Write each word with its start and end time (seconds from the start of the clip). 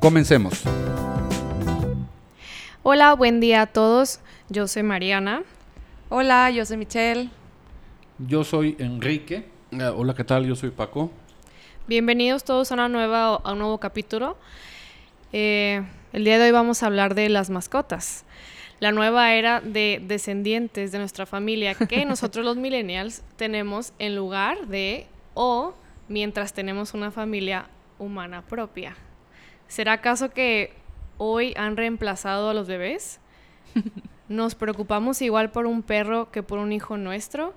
Comencemos. 0.00 0.62
Hola, 2.82 3.12
buen 3.12 3.38
día 3.38 3.60
a 3.60 3.66
todos. 3.66 4.20
Yo 4.48 4.66
soy 4.66 4.82
Mariana. 4.82 5.42
Hola, 6.08 6.50
yo 6.50 6.64
soy 6.64 6.78
Michelle. 6.78 7.28
Yo 8.18 8.42
soy 8.42 8.76
Enrique. 8.78 9.44
Eh, 9.70 9.84
hola, 9.94 10.14
¿qué 10.14 10.24
tal? 10.24 10.46
Yo 10.46 10.56
soy 10.56 10.70
Paco. 10.70 11.10
Bienvenidos 11.86 12.44
todos 12.44 12.70
a, 12.70 12.74
una 12.74 12.88
nueva, 12.88 13.34
a 13.34 13.52
un 13.52 13.58
nuevo 13.58 13.76
capítulo. 13.76 14.38
Eh, 15.34 15.82
el 16.14 16.24
día 16.24 16.38
de 16.38 16.46
hoy 16.46 16.50
vamos 16.50 16.82
a 16.82 16.86
hablar 16.86 17.14
de 17.14 17.28
las 17.28 17.50
mascotas. 17.50 18.24
La 18.78 18.92
nueva 18.92 19.34
era 19.34 19.60
de 19.60 20.02
descendientes 20.02 20.92
de 20.92 20.98
nuestra 20.98 21.26
familia 21.26 21.74
que 21.74 22.04
nosotros 22.06 22.42
los 22.42 22.56
millennials 22.56 23.22
tenemos 23.36 23.92
en 23.98 24.16
lugar 24.16 24.66
de 24.66 25.06
o 25.34 25.74
mientras 26.08 26.54
tenemos 26.54 26.94
una 26.94 27.10
familia 27.10 27.66
humana 27.98 28.40
propia. 28.40 28.96
¿Será 29.70 29.92
acaso 29.92 30.30
que 30.30 30.72
hoy 31.16 31.54
han 31.56 31.76
reemplazado 31.76 32.50
a 32.50 32.54
los 32.54 32.66
bebés? 32.66 33.20
¿Nos 34.28 34.56
preocupamos 34.56 35.22
igual 35.22 35.52
por 35.52 35.66
un 35.66 35.84
perro 35.84 36.32
que 36.32 36.42
por 36.42 36.58
un 36.58 36.72
hijo 36.72 36.96
nuestro? 36.96 37.54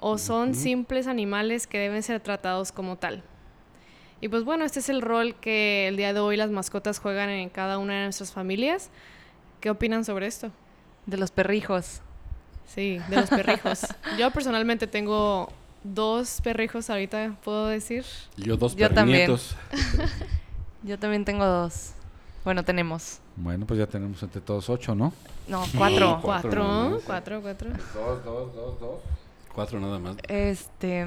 ¿O 0.00 0.18
son 0.18 0.56
simples 0.56 1.06
animales 1.06 1.68
que 1.68 1.78
deben 1.78 2.02
ser 2.02 2.18
tratados 2.18 2.72
como 2.72 2.96
tal? 2.96 3.22
Y 4.20 4.26
pues 4.26 4.42
bueno, 4.42 4.64
este 4.64 4.80
es 4.80 4.88
el 4.88 5.02
rol 5.02 5.36
que 5.36 5.86
el 5.86 5.96
día 5.96 6.12
de 6.12 6.18
hoy 6.18 6.36
las 6.36 6.50
mascotas 6.50 6.98
juegan 6.98 7.30
en 7.30 7.48
cada 7.48 7.78
una 7.78 7.94
de 7.94 8.02
nuestras 8.06 8.32
familias. 8.32 8.90
¿Qué 9.60 9.70
opinan 9.70 10.04
sobre 10.04 10.26
esto? 10.26 10.50
De 11.06 11.16
los 11.16 11.30
perrijos. 11.30 12.00
Sí, 12.66 12.98
de 13.08 13.16
los 13.16 13.30
perrijos. 13.30 13.86
Yo 14.18 14.32
personalmente 14.32 14.88
tengo 14.88 15.52
dos 15.84 16.40
perrijos 16.42 16.90
ahorita, 16.90 17.36
puedo 17.44 17.68
decir. 17.68 18.04
Yo 18.36 18.56
dos 18.56 18.74
Yo 18.74 18.90
también. 18.90 19.30
Yo 20.82 20.98
también 20.98 21.24
tengo 21.24 21.44
dos. 21.44 21.92
Bueno, 22.44 22.64
tenemos. 22.64 23.18
Bueno, 23.36 23.66
pues 23.66 23.78
ya 23.78 23.86
tenemos 23.86 24.22
entre 24.22 24.40
todos 24.40 24.68
ocho, 24.68 24.94
¿no? 24.94 25.12
No, 25.48 25.64
cuatro. 25.76 26.18
Cuatro 26.20 26.20
Cuatro, 26.22 27.00
cuatro, 27.06 27.40
cuatro. 27.42 27.70
Dos, 27.94 28.24
dos, 28.24 28.54
dos, 28.54 28.80
dos. 28.80 29.00
Cuatro 29.54 29.80
nada 29.80 29.98
más. 29.98 30.16
Este. 30.28 31.06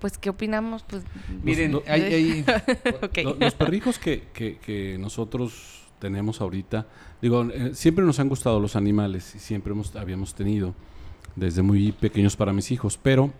Pues, 0.00 0.16
¿qué 0.18 0.30
opinamos? 0.30 0.82
Pues. 0.82 1.02
Miren, 1.42 1.72
no- 1.72 1.82
hay, 1.86 2.02
hay- 2.02 2.44
ok. 3.02 3.18
Lo- 3.24 3.34
Los 3.36 3.54
perrijos 3.54 3.98
que, 3.98 4.28
que- 4.32 4.58
que 4.58 4.96
nosotros 4.98 5.82
tenemos 5.98 6.40
ahorita, 6.40 6.86
digo, 7.20 7.44
eh, 7.44 7.72
siempre 7.74 8.04
nos 8.04 8.18
han 8.20 8.28
gustado 8.30 8.58
los 8.60 8.76
animales 8.76 9.34
y 9.34 9.38
siempre 9.38 9.72
hemos, 9.72 9.94
habíamos 9.96 10.34
tenido, 10.34 10.74
desde 11.36 11.60
muy 11.60 11.92
pequeños 11.92 12.36
para 12.36 12.54
mis 12.54 12.70
hijos, 12.70 12.98
pero 13.02 13.30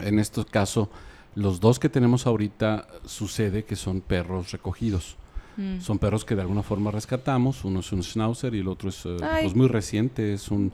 en 0.00 0.18
este 0.18 0.44
caso, 0.44 0.90
los 1.36 1.60
dos 1.60 1.78
que 1.78 1.88
tenemos 1.88 2.26
ahorita 2.26 2.88
sucede 3.04 3.64
que 3.64 3.76
son 3.76 4.00
perros 4.00 4.50
recogidos. 4.50 5.16
Mm. 5.58 5.80
Son 5.80 5.98
perros 5.98 6.24
que 6.24 6.34
de 6.34 6.40
alguna 6.40 6.62
forma 6.62 6.90
rescatamos. 6.90 7.64
Uno 7.64 7.80
es 7.80 7.92
un 7.92 8.02
schnauzer 8.02 8.54
y 8.54 8.60
el 8.60 8.68
otro 8.68 8.88
es 8.88 9.04
eh, 9.04 9.16
pues 9.42 9.54
muy 9.54 9.68
reciente, 9.68 10.32
es 10.32 10.50
un, 10.50 10.72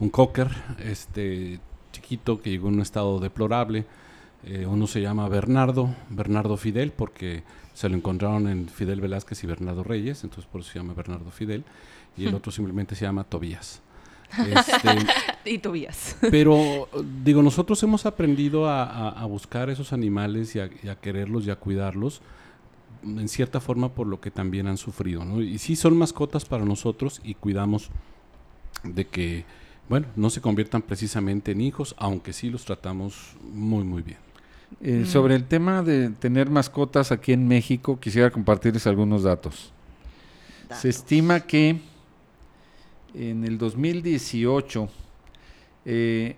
un 0.00 0.10
cocker, 0.10 0.48
este 0.84 1.60
chiquito 1.92 2.40
que 2.40 2.50
llegó 2.50 2.68
en 2.68 2.74
un 2.74 2.82
estado 2.82 3.20
deplorable. 3.20 3.86
Eh, 4.44 4.66
uno 4.66 4.86
se 4.86 5.00
llama 5.00 5.28
Bernardo, 5.28 5.94
Bernardo 6.10 6.58
Fidel, 6.58 6.92
porque 6.92 7.42
se 7.72 7.88
lo 7.88 7.96
encontraron 7.96 8.48
en 8.48 8.68
Fidel 8.68 9.00
Velázquez 9.00 9.42
y 9.44 9.46
Bernardo 9.46 9.82
Reyes, 9.82 10.24
entonces 10.24 10.50
por 10.50 10.60
eso 10.60 10.72
se 10.72 10.78
llama 10.78 10.92
Bernardo 10.94 11.30
Fidel. 11.30 11.64
Y 12.18 12.26
el 12.26 12.34
otro 12.34 12.52
simplemente 12.52 12.94
se 12.94 13.06
llama 13.06 13.24
Tobías. 13.24 13.80
Este, 14.38 14.88
Y 15.44 15.58
Tobías. 15.58 16.16
pero, 16.30 16.88
digo, 17.24 17.42
nosotros 17.42 17.82
hemos 17.82 18.06
aprendido 18.06 18.68
a, 18.68 18.84
a- 18.84 19.08
a 19.10 19.24
buscar 19.26 19.68
esos 19.70 19.92
animales 19.92 20.54
y 20.56 20.60
a, 20.60 20.70
y 20.82 20.88
a 20.88 20.94
quererlos 20.96 21.46
y 21.46 21.50
a 21.50 21.56
cuidarlos, 21.56 22.22
mm, 23.02 23.18
en 23.18 23.28
cierta 23.28 23.60
forma 23.60 23.88
por 23.90 24.06
lo 24.06 24.20
que 24.20 24.30
también 24.30 24.66
han 24.68 24.78
sufrido, 24.78 25.24
¿no? 25.24 25.40
Y 25.42 25.58
sí 25.58 25.74
son 25.76 25.96
mascotas 25.96 26.44
para 26.44 26.64
nosotros 26.64 27.20
y 27.24 27.34
cuidamos 27.34 27.90
de 28.84 29.06
que, 29.06 29.44
bueno, 29.88 30.06
no 30.16 30.30
se 30.30 30.40
conviertan 30.40 30.82
precisamente 30.82 31.52
en 31.52 31.60
hijos, 31.60 31.94
aunque 31.98 32.32
sí 32.32 32.48
los 32.48 32.64
tratamos 32.64 33.34
muy, 33.52 33.84
muy 33.84 34.02
bien. 34.02 34.18
eh, 34.80 35.04
sobre 35.06 35.34
el 35.34 35.44
tema 35.44 35.82
de 35.82 36.08
tener 36.10 36.48
mascotas 36.48 37.12
aquí 37.12 37.32
en 37.32 37.46
México, 37.46 37.98
quisiera 38.00 38.30
compartirles 38.30 38.86
algunos 38.86 39.24
datos. 39.24 39.72
Se 40.80 40.88
estima 40.88 41.40
que 41.40 41.80
en 43.14 43.44
el 43.44 43.58
2018 43.58 44.88
eh, 45.84 46.36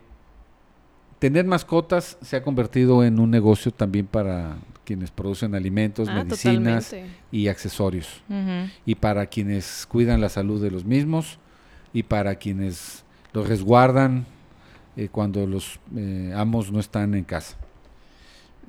tener 1.18 1.44
mascotas 1.44 2.18
se 2.22 2.36
ha 2.36 2.42
convertido 2.42 3.04
en 3.04 3.18
un 3.18 3.30
negocio 3.30 3.70
también 3.72 4.06
para 4.06 4.56
quienes 4.84 5.10
producen 5.10 5.54
alimentos, 5.54 6.08
Ah, 6.08 6.22
medicinas 6.24 6.90
totalmente. 6.90 7.16
y 7.32 7.48
accesorios. 7.48 8.22
Y 8.84 8.94
para 8.96 9.26
quienes 9.26 9.86
cuidan 9.86 10.20
la 10.20 10.28
salud 10.28 10.62
de 10.62 10.70
los 10.70 10.84
mismos 10.84 11.38
y 11.94 12.02
para 12.02 12.34
quienes 12.34 13.04
los 13.32 13.48
resguardan 13.48 14.26
eh, 14.96 15.08
cuando 15.10 15.46
los 15.46 15.80
eh, 15.96 16.32
amos 16.36 16.70
no 16.70 16.80
están 16.80 17.14
en 17.14 17.24
casa. 17.24 17.56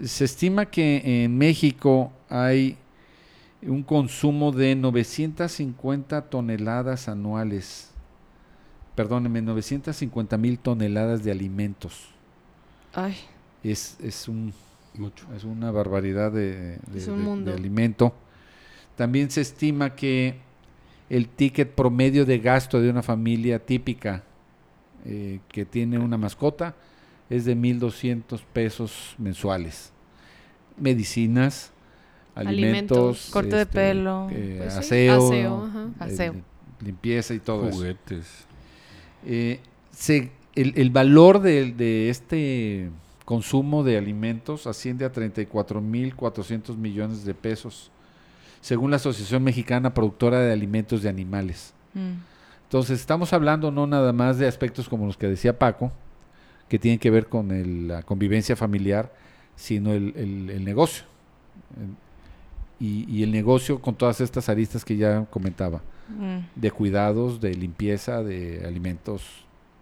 Se 0.03 0.23
estima 0.25 0.65
que 0.65 1.23
en 1.25 1.37
México 1.37 2.11
hay 2.29 2.77
un 3.61 3.83
consumo 3.83 4.51
de 4.51 4.75
950 4.75 6.29
toneladas 6.29 7.07
anuales, 7.09 7.91
perdónenme, 8.95 9.41
950 9.41 10.37
mil 10.37 10.57
toneladas 10.59 11.23
de 11.23 11.31
alimentos. 11.31 12.07
Ay. 12.93 13.15
Es, 13.63 13.97
es, 14.01 14.27
un, 14.27 14.53
Mucho. 14.93 15.25
es 15.35 15.43
una 15.43 15.71
barbaridad 15.71 16.31
de, 16.31 16.77
de- 16.87 16.97
Es 16.97 17.07
un 17.07 17.45
de- 17.45 17.53
alimento. 17.53 18.13
También 18.95 19.29
se 19.31 19.41
estima 19.41 19.95
que 19.95 20.39
el 21.09 21.27
ticket 21.27 21.71
promedio 21.75 22.25
de 22.25 22.39
gasto 22.39 22.79
de 22.81 22.89
una 22.89 23.03
familia 23.03 23.59
típica 23.63 24.23
eh, 25.05 25.39
que 25.49 25.65
tiene 25.65 25.99
una 25.99 26.17
mascota 26.17 26.73
es 27.29 27.45
de 27.45 27.55
1.200 27.55 28.41
pesos 28.53 29.15
mensuales. 29.17 29.91
Medicinas, 30.77 31.71
alimentos, 32.33 32.97
Alimentos. 32.97 33.29
Corte 33.31 33.55
de 33.55 33.65
pelo. 33.65 34.27
eh, 34.31 34.55
Pues 34.59 34.73
sí, 34.73 34.79
aseo, 34.79 35.27
aseo, 35.27 35.65
ajá. 35.65 35.83
eh, 35.85 36.03
Aseo. 36.13 36.35
limpieza 36.81 37.33
y 37.33 37.39
todo 37.39 37.67
eso. 37.67 37.77
Juguetes. 37.77 38.45
Eh, 39.25 39.59
se- 39.91 40.31
el, 40.55 40.73
el 40.77 40.89
valor 40.89 41.41
de, 41.41 41.71
de 41.73 42.09
este 42.09 42.89
consumo 43.25 43.83
de 43.83 43.97
alimentos 43.97 44.67
asciende 44.67 45.03
a 45.05 45.11
34.400 45.11 46.75
millones 46.77 47.25
de 47.25 47.33
pesos, 47.33 47.91
según 48.61 48.91
la 48.91 48.97
Asociación 48.97 49.43
Mexicana 49.43 49.93
Productora 49.93 50.39
de 50.39 50.53
Alimentos 50.53 51.01
de 51.01 51.09
Animales. 51.09 51.73
Mm. 51.93 52.13
Entonces, 52.63 52.99
estamos 52.99 53.31
hablando 53.33 53.71
no 53.71 53.85
nada 53.87 54.11
más 54.13 54.37
de 54.37 54.47
aspectos 54.47 54.87
como 54.89 55.05
los 55.05 55.17
que 55.17 55.27
decía 55.27 55.57
Paco, 55.57 55.91
que 56.69 56.79
tienen 56.79 56.99
que 56.99 57.09
ver 57.11 57.27
con 57.27 57.51
el- 57.51 57.87
la 57.87 58.03
convivencia 58.03 58.55
familiar, 58.55 59.13
sino 59.55 59.93
el, 59.93 60.13
el- 60.15 60.49
el 60.49 60.63
negocio. 60.65 61.03
Y, 62.79 63.05
y 63.09 63.23
el 63.23 63.31
negocio 63.31 63.79
con 63.81 63.95
todas 63.95 64.19
estas 64.19 64.49
aristas 64.49 64.83
que 64.83 64.97
ya 64.97 65.25
comentaba 65.29 65.81
Mm. 66.07 66.39
de 66.55 66.71
cuidados, 66.71 67.41
de 67.41 67.53
limpieza, 67.55 68.21
de 68.23 68.63
alimentos 68.65 69.23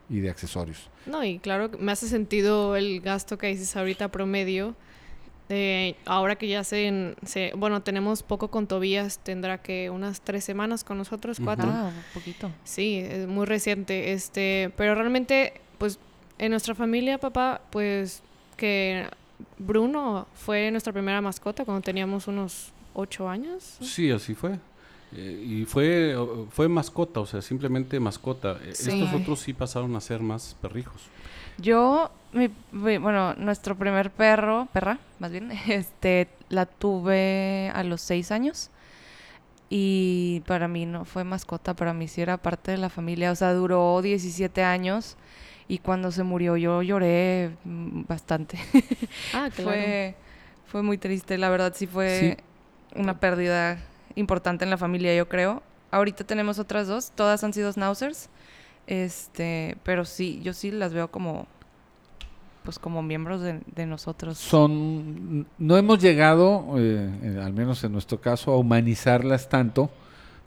y 0.09 0.19
de 0.19 0.29
accesorios. 0.29 0.89
No, 1.05 1.23
y 1.23 1.39
claro, 1.39 1.71
que 1.71 1.77
me 1.77 1.91
hace 1.91 2.07
sentido 2.07 2.75
el 2.75 3.01
gasto 3.01 3.37
que 3.37 3.47
dices 3.47 3.75
ahorita 3.75 4.09
promedio. 4.09 4.75
Eh, 5.49 5.95
ahora 6.05 6.37
que 6.37 6.47
ya 6.47 6.63
se, 6.63 7.15
se- 7.25 7.51
Bueno, 7.57 7.81
tenemos 7.83 8.23
poco 8.23 8.47
con 8.49 8.65
Tobías, 8.67 9.19
tendrá 9.19 9.61
que 9.61 9.89
unas 9.89 10.21
tres 10.21 10.43
semanas 10.45 10.83
con 10.85 10.97
nosotros, 10.97 11.39
cuatro. 11.43 11.67
Ah, 11.69 11.91
un 11.95 12.03
poquito. 12.13 12.49
Sí, 12.63 12.97
es 12.99 13.27
muy 13.27 13.45
reciente. 13.45 14.13
Este, 14.13 14.71
pero 14.77 14.95
realmente, 14.95 15.59
pues, 15.77 15.99
en 16.39 16.51
nuestra 16.51 16.73
familia, 16.75 17.17
papá, 17.17 17.61
pues, 17.71 18.23
que 18.55 19.05
Bruno 19.57 20.27
fue 20.35 20.71
nuestra 20.71 20.93
primera 20.93 21.19
mascota 21.21 21.65
cuando 21.65 21.81
teníamos 21.81 22.27
unos 22.27 22.71
ocho 22.93 23.27
años. 23.27 23.77
Sí, 23.81 24.09
así 24.11 24.33
fue. 24.33 24.57
Eh, 25.15 25.43
y 25.45 25.65
fue, 25.65 26.15
fue 26.49 26.67
mascota, 26.67 27.19
o 27.19 27.25
sea, 27.25 27.41
simplemente 27.41 27.99
mascota. 27.99 28.57
Eh, 28.63 28.73
Sí. 28.73 28.89
Estos 28.89 29.13
otros 29.13 29.39
sí 29.41 29.53
pasaron 29.53 29.95
a 29.95 30.01
ser 30.01 30.21
más 30.21 30.55
perrijos. 30.61 31.03
Yo, 31.57 32.09
mi, 32.31 32.49
mi- 32.71 32.97
bueno, 32.97 33.35
nuestro 33.35 33.75
primer 33.77 34.09
perro, 34.11 34.67
perra, 34.73 34.97
más 35.19 35.31
bien, 35.31 35.51
este, 35.67 36.27
la 36.49 36.65
tuve 36.65 37.71
a 37.73 37.83
los 37.83 38.01
seis 38.01 38.31
años. 38.31 38.69
Y 39.69 40.41
para 40.45 40.67
mí 40.67 40.85
no 40.85 41.03
fue 41.05 41.23
mascota, 41.23 41.73
para 41.75 41.93
mí 41.93 42.07
sí 42.07 42.21
era 42.21 42.37
parte 42.37 42.71
de 42.71 42.77
la 42.77 42.89
familia. 42.89 43.31
O 43.31 43.35
sea, 43.35 43.53
duró 43.53 44.01
17 44.01 44.63
años 44.63 45.17
y 45.67 45.79
cuando 45.79 46.11
se 46.11 46.23
murió 46.23 46.57
yo 46.57 46.81
lloré 46.83 47.55
mm, 47.63 48.01
bastante. 48.07 48.59
Ah, 49.33 49.49
claro. 49.55 49.71
fue, 49.71 50.15
fue 50.67 50.83
muy 50.83 50.97
triste, 50.99 51.37
la 51.39 51.49
verdad 51.49 51.73
sí 51.75 51.87
fue 51.87 52.37
una 52.95 53.19
pérdida 53.19 53.79
importante 54.15 54.63
en 54.63 54.69
la 54.69 54.77
familia, 54.77 55.15
yo 55.15 55.27
creo. 55.29 55.63
Ahorita 55.91 56.23
tenemos 56.23 56.59
otras 56.59 56.87
dos, 56.87 57.11
todas 57.11 57.43
han 57.43 57.53
sido 57.53 57.71
schnauzers. 57.71 58.29
Este, 58.87 59.77
pero 59.83 60.05
sí, 60.05 60.41
yo 60.43 60.53
sí 60.53 60.71
las 60.71 60.93
veo 60.93 61.09
como 61.09 61.47
pues 62.63 62.79
como 62.79 63.01
miembros 63.01 63.41
de, 63.41 63.59
de 63.75 63.85
nosotros. 63.85 64.37
Son, 64.37 65.45
no 65.57 65.75
hemos 65.77 65.99
llegado, 65.99 66.65
eh, 66.77 67.09
eh, 67.21 67.41
al 67.43 67.51
menos 67.51 67.83
en 67.83 67.91
nuestro 67.91 68.21
caso, 68.21 68.51
a 68.53 68.57
humanizarlas 68.57 69.49
tanto 69.49 69.89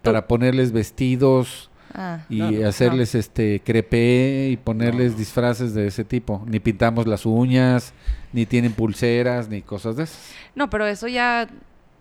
para 0.03 0.27
ponerles 0.27 0.73
vestidos 0.73 1.71
Ah, 1.99 2.25
y 2.29 2.39
No, 2.39 2.51
no. 2.51 2.69
hacerles 2.69 3.15
este 3.15 3.63
crepé 3.65 4.49
y 4.51 4.57
ponerles 4.59 5.13
No. 5.13 5.19
disfraces 5.19 5.73
de 5.73 5.87
ese 5.87 6.05
tipo. 6.05 6.43
Ni 6.47 6.59
pintamos 6.61 7.07
las 7.07 7.25
uñas, 7.25 7.95
ni 8.35 8.45
tienen 8.45 8.73
pulseras, 8.73 9.49
ni 9.49 9.63
cosas 9.63 9.97
de 9.97 10.03
esas. 10.05 10.19
No, 10.55 10.69
pero 10.69 10.85
eso 10.87 11.09
ya 11.09 11.49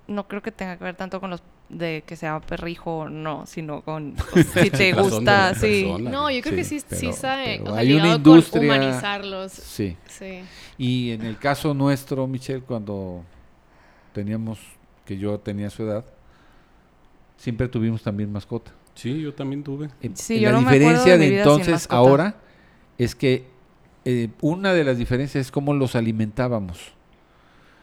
no 0.07 0.27
creo 0.27 0.41
que 0.41 0.51
tenga 0.51 0.77
que 0.77 0.83
ver 0.83 0.95
tanto 0.95 1.19
con 1.19 1.29
los 1.29 1.41
de 1.69 2.03
que 2.05 2.15
sea 2.15 2.39
perrijo 2.41 2.97
o 2.99 3.09
no, 3.09 3.45
sino 3.47 3.81
con 3.81 4.15
pues, 4.31 4.45
si 4.53 4.69
te 4.69 4.93
gusta, 4.93 5.55
sí. 5.55 5.83
persona. 5.85 6.09
No, 6.11 6.29
yo 6.29 6.41
creo 6.41 6.51
Sí, 6.53 6.57
que 6.57 6.63
sí, 6.63 6.79
sí 6.79 6.85
pero- 7.01 7.13
sabe, 7.13 7.57
pero 7.59 7.63
o 7.71 7.73
sea, 7.73 7.81
hay 7.81 7.93
una 7.93 8.15
industria- 8.15 8.59
con 8.61 8.77
humanizarlos. 8.77 9.51
Sí. 9.51 9.97
Sí. 10.07 10.41
Y 10.77 11.11
en 11.11 11.21
el 11.23 11.37
caso 11.39 11.73
nuestro, 11.73 12.27
Michelle, 12.27 12.61
cuando 12.61 13.23
teníamos, 14.13 14.59
que 15.05 15.17
yo 15.17 15.39
tenía 15.39 15.69
su 15.69 15.83
edad, 15.83 16.05
siempre 17.37 17.67
tuvimos 17.67 18.01
también 18.03 18.31
mascota. 18.31 18.71
Sí, 18.93 19.21
yo 19.21 19.33
también 19.33 19.63
tuve. 19.63 19.89
Eh, 20.01 20.11
Sí, 20.13 20.39
yo 20.39 20.51
la 20.51 20.55
no 20.57 20.61
me 20.61 20.67
acuerdo 20.67 20.87
diferencia 21.03 21.17
de 21.17 21.37
entonces 21.39 21.87
ahora 21.89 22.35
es 22.97 23.13
que 23.15 23.45
eh, 24.05 24.29
una 24.41 24.71
de 24.73 24.83
las 24.83 24.97
diferencias 24.97 25.47
es 25.47 25.51
cómo 25.51 25.73
los 25.73 25.95
alimentábamos. 25.95 26.93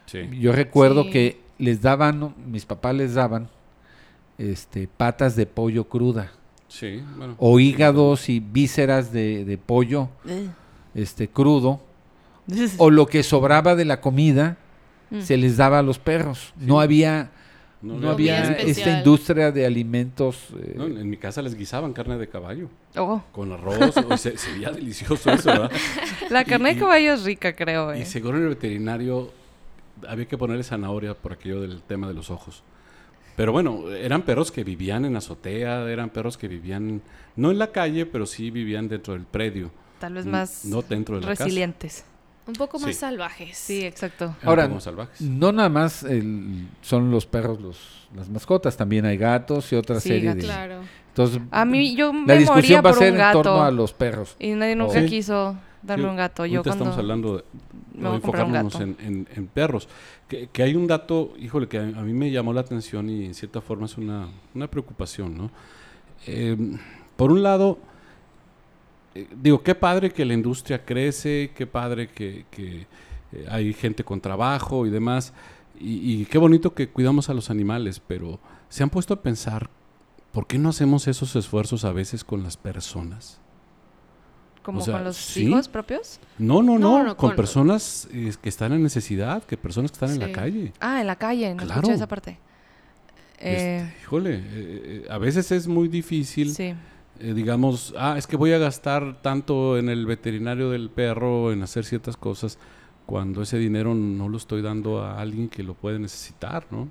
Sí. 0.07 0.21
Yo 0.41 0.53
recuerdo 0.53 1.05
Sí. 1.05 1.11
que 1.11 1.42
les 1.63 1.81
daban, 1.81 2.35
mis 2.47 2.65
papás 2.67 2.95
les 2.95 3.15
daban 3.15 3.49
este, 4.39 4.89
patas 4.89 5.37
de 5.37 5.47
pollo 5.47 5.85
cruda 5.85 6.33
Sí, 6.69 7.03
bueno. 7.17 7.35
o 7.39 7.61
hígados 7.61 8.29
y 8.29 8.41
vísceras 8.41 9.13
de, 9.13 9.45
de 9.45 9.59
pollo 9.59 10.09
este, 10.95 11.29
crudo 11.29 11.81
o 12.79 12.91
lo 12.91 13.07
que 13.07 13.23
sobraba 13.23 13.75
de 13.77 13.85
la 13.85 14.01
comida 14.01 14.57
Mm. 15.11 15.21
se 15.21 15.37
les 15.37 15.59
daba 15.59 15.81
a 15.81 15.83
los 15.83 15.99
perros. 15.99 16.55
No 16.59 16.81
había, 16.81 17.31
no, 17.83 18.09
había 18.11 18.53
esta 18.55 18.97
industria 18.97 19.53
de 19.53 19.67
alimentos. 19.67 20.47
eh, 20.59 20.73
No, 20.75 20.87
en 20.87 21.11
mi 21.11 21.19
casa 21.19 21.43
les 21.43 21.55
guisaban 21.55 21.93
carne 21.93 22.17
de 22.17 22.31
caballo 22.31 22.71
Oh, 22.97 23.21
con 23.31 23.53
arroz. 23.53 23.95
o 24.09 24.17
se, 24.17 24.39
se 24.39 24.53
veía 24.53 24.71
delicioso 24.71 25.31
eso, 25.31 25.51
¿verdad? 25.51 25.71
la 26.31 26.45
carne 26.47 26.71
y- 26.71 26.75
de 26.77 26.81
caballo 26.81 27.13
es 27.13 27.25
rica, 27.25 27.53
creo. 27.55 27.95
Y 27.95 28.01
eh. 28.01 28.07
seguro 28.07 28.39
en 28.39 28.45
el 28.45 28.49
veterinario 28.49 29.31
había 30.09 30.27
que 30.27 30.39
ponerle 30.39 30.63
zanahoria 30.65 31.15
por 31.15 31.33
aquello 31.33 31.61
del 31.61 31.83
tema 31.83 32.09
de 32.09 32.15
los 32.15 32.31
ojos. 32.31 32.63
Pero 33.37 33.53
bueno, 33.53 33.91
eran 33.91 34.23
perros 34.23 34.53
que 34.53 34.63
vivían 34.63 35.05
en 35.05 35.17
azotea, 35.17 35.89
eran 35.91 36.11
perros 36.11 36.37
que 36.37 36.49
vivían, 36.49 37.01
no 37.37 37.51
en 37.51 37.59
la 37.59 37.73
calle, 37.73 38.05
pero 38.07 38.27
sí 38.27 38.51
vivían 38.51 38.89
dentro 38.89 39.15
del 39.15 39.25
predio. 39.25 39.71
Tal 39.99 40.15
vez 40.15 40.27
más 40.27 40.65
no 40.65 40.83
dentro 40.83 41.15
de 41.17 41.23
la 41.23 41.29
casa. 41.29 41.45
resilientes. 41.45 42.05
Un 42.47 42.55
poco 42.55 42.79
más 42.81 42.89
Sí. 42.91 42.95
salvajes. 42.95 43.57
Sí, 43.57 43.85
exacto. 43.87 44.35
Ahora, 44.43 44.67
como 44.69 44.81
salvajes. 44.81 45.21
No 45.21 45.53
nada 45.53 45.69
más 45.69 46.03
el- 46.03 46.67
son 46.83 47.11
los 47.11 47.25
perros 47.25 47.61
los, 47.61 48.09
las 48.17 48.29
mascotas, 48.29 48.77
también 48.77 49.07
hay 49.07 49.17
gatos 49.17 49.73
y 49.73 49.77
otra 49.77 50.01
Sí, 50.01 50.09
serie 50.09 50.35
de... 50.35 50.43
Claro. 50.43 50.81
Entonces, 51.09 51.41
A 51.53 51.65
mí 51.65 51.95
yo 51.95 52.07
la 52.09 52.13
me 52.13 52.21
moría 52.21 52.37
discusión 52.39 52.77
va 52.85 52.91
a 52.91 52.93
por 52.93 52.99
ser 52.99 53.13
un 53.13 53.21
en 53.21 53.33
torno 53.33 53.63
a 53.63 53.71
los 53.71 53.93
perros. 53.93 54.35
Y 54.41 54.51
nadie 54.53 54.75
nunca 54.75 55.01
Sí. 55.03 55.07
quiso 55.07 55.57
darme 55.83 56.05
Sí, 56.05 56.11
un 56.11 56.17
gato. 56.17 56.45
Yo 56.47 56.63
cuando 56.65 56.85
estamos 56.85 56.99
hablando 56.99 57.37
de, 57.37 57.45
me 58.03 58.09
o 58.09 58.11
voy 58.13 58.19
a 58.19 58.23
comprar 58.23 58.45
un 58.47 58.55
enfocándonos 58.57 58.97
gato. 58.97 59.03
en, 59.09 59.17
en- 59.17 59.29
en 59.35 59.47
perros. 59.47 59.89
Que, 60.29 60.49
que 60.49 60.63
hay 60.63 60.75
un 60.75 60.87
dato, 60.87 61.33
híjole, 61.39 61.69
que 61.69 61.79
a, 61.79 61.83
a 61.83 62.03
mí 62.03 62.13
me 62.13 62.31
llamó 62.31 62.53
la 62.53 62.61
atención 62.63 63.09
y 63.11 63.25
en 63.27 63.35
cierta 63.35 63.61
forma 63.61 63.87
es 63.87 63.97
una, 63.99 64.29
una 64.55 64.69
preocupación, 64.69 65.37
¿no? 65.37 65.51
Eh, 66.27 66.57
por 67.17 67.33
un 67.33 67.43
lado, 67.43 67.79
eh, 69.15 69.29
digo, 69.41 69.63
qué 69.63 69.75
padre 69.75 70.11
que 70.11 70.25
la 70.25 70.35
industria 70.35 70.85
crece, 70.85 71.53
qué 71.55 71.67
padre 71.67 72.09
que, 72.09 72.47
que, 72.51 72.87
eh, 73.33 73.47
hay 73.51 73.73
gente 73.75 74.05
con 74.05 74.21
trabajo 74.21 74.87
y 74.87 74.91
demás, 74.91 75.33
y, 75.79 76.23
y 76.23 76.25
qué 76.27 76.39
bonito 76.39 76.75
que 76.75 76.89
cuidamos 76.89 77.29
a 77.29 77.35
los 77.35 77.51
animales, 77.51 78.01
pero 78.07 78.39
se 78.69 78.83
han 78.83 78.91
puesto 78.91 79.15
a 79.15 79.21
pensar, 79.23 79.69
¿por 80.33 80.47
qué 80.47 80.59
no 80.59 80.71
hacemos 80.71 81.09
esos 81.09 81.37
esfuerzos 81.37 81.85
a 81.85 81.93
veces 81.93 82.25
con 82.25 82.43
las 82.43 82.57
personas? 82.57 83.41
Como 84.63 84.81
o 84.81 84.83
sea, 84.83 84.95
con 84.95 85.05
los 85.05 85.17
sí. 85.17 85.45
hijos 85.49 85.69
propios. 85.69 86.19
No, 86.39 86.63
no, 86.63 86.79
no, 86.79 86.99
No, 86.99 87.05
no, 87.05 87.17
con, 87.17 87.31
con- 87.31 87.37
personas 87.37 88.09
eh, 88.13 88.33
que 88.41 88.49
están 88.49 88.73
en 88.73 88.83
necesidad, 88.83 89.43
que 89.45 89.57
personas 89.57 89.91
que 89.91 89.97
están 89.97 90.11
en 90.11 90.21
la 90.21 90.33
calle. 90.33 90.73
Ah, 90.81 91.01
en 91.01 91.07
la 91.07 91.17
calle, 91.17 91.51
no 91.55 91.57
Claro. 91.65 91.81
escuché 91.81 91.95
esa 91.95 92.07
parte. 92.09 92.39
Este, 93.39 93.79
Eh, 93.79 93.95
híjole, 94.03 94.35
eh, 94.37 94.43
eh, 94.53 95.07
a 95.11 95.19
veces 95.19 95.51
es 95.53 95.67
muy 95.67 95.89
difícil, 95.89 96.55
sí. 96.55 96.75
eh, 97.21 97.33
digamos, 97.35 97.93
ah, 97.99 98.15
es 98.17 98.27
que 98.29 98.37
voy 98.37 98.53
a 98.53 98.59
gastar 98.59 99.21
tanto 99.21 99.77
en 99.79 99.89
el 99.89 100.07
veterinario 100.07 100.71
del 100.71 100.91
perro, 100.91 101.53
en 101.53 101.63
hacer 101.63 101.85
ciertas 101.85 102.17
cosas, 102.17 102.59
cuando 103.05 103.43
ese 103.43 103.59
dinero 103.59 103.95
no 103.95 104.29
lo 104.29 104.37
estoy 104.37 104.63
dando 104.63 105.03
a 105.03 105.21
alguien 105.21 105.49
que 105.49 105.65
lo 105.65 105.75
puede 105.75 105.99
necesitar, 105.99 106.67
¿no? 106.71 106.89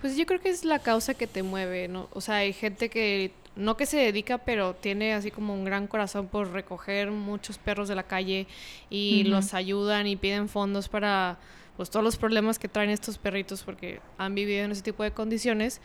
Pues 0.00 0.16
yo 0.16 0.24
creo 0.26 0.40
que 0.40 0.50
es 0.50 0.64
la 0.64 0.78
causa 0.80 1.14
que 1.14 1.26
te 1.26 1.42
mueve, 1.42 1.88
¿no? 1.88 2.08
O 2.12 2.20
sea, 2.20 2.36
hay 2.36 2.52
gente 2.52 2.88
que 2.88 3.32
no 3.56 3.76
que 3.76 3.86
se 3.86 3.98
dedica, 3.98 4.38
pero 4.38 4.74
tiene 4.74 5.12
así 5.14 5.30
como 5.30 5.54
un 5.54 5.64
gran 5.64 5.86
corazón 5.86 6.28
por 6.28 6.50
recoger 6.52 7.10
muchos 7.10 7.58
perros 7.58 7.88
de 7.88 7.94
la 7.94 8.02
calle 8.04 8.46
y 8.90 9.22
Ujú. 9.22 9.30
los 9.30 9.54
ayudan 9.54 10.06
y 10.06 10.16
piden 10.16 10.48
fondos 10.48 10.88
para 10.88 11.38
pues 11.76 11.90
todos 11.90 12.04
los 12.04 12.16
problemas 12.16 12.58
que 12.58 12.68
traen 12.68 12.90
estos 12.90 13.18
perritos 13.18 13.62
porque 13.62 14.00
han 14.18 14.34
vivido 14.34 14.64
en 14.64 14.72
ese 14.72 14.82
tipo 14.82 15.02
de 15.02 15.10
condiciones. 15.12 15.80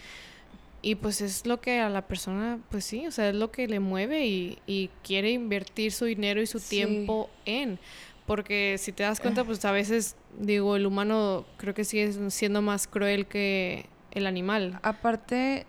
Y 0.82 0.96
pues 0.96 1.22
es 1.22 1.46
lo 1.48 1.60
que 1.60 1.80
a 1.80 1.90
la 1.90 2.04
persona, 2.08 2.60
pues 2.70 2.86
sí, 2.86 3.08
o 3.08 3.12
sea, 3.12 3.30
es 3.30 3.36
lo 3.36 3.52
que 3.52 3.68
le 3.68 3.80
mueve 3.80 4.28
y, 4.28 4.60
y 4.68 4.90
quiere 5.04 5.32
invertir 5.32 5.92
su 5.92 6.06
dinero 6.06 6.42
y 6.42 6.46
su 6.46 6.60
Sí. 6.60 6.70
tiempo 6.70 7.30
en. 7.46 7.80
Porque 8.28 8.76
si 8.78 8.92
te 8.92 9.04
das 9.04 9.20
cuenta, 9.20 9.44
pues 9.44 9.64
a 9.66 9.72
veces, 9.72 10.16
digo, 10.38 10.76
el 10.76 10.86
humano 10.86 11.46
creo 11.58 11.74
que 11.74 11.84
sigue 11.84 12.30
siendo 12.30 12.62
más 12.62 12.86
cruel 12.88 13.26
que 13.26 13.86
el 14.12 14.28
animal. 14.28 14.80
Aparte, 14.84 15.66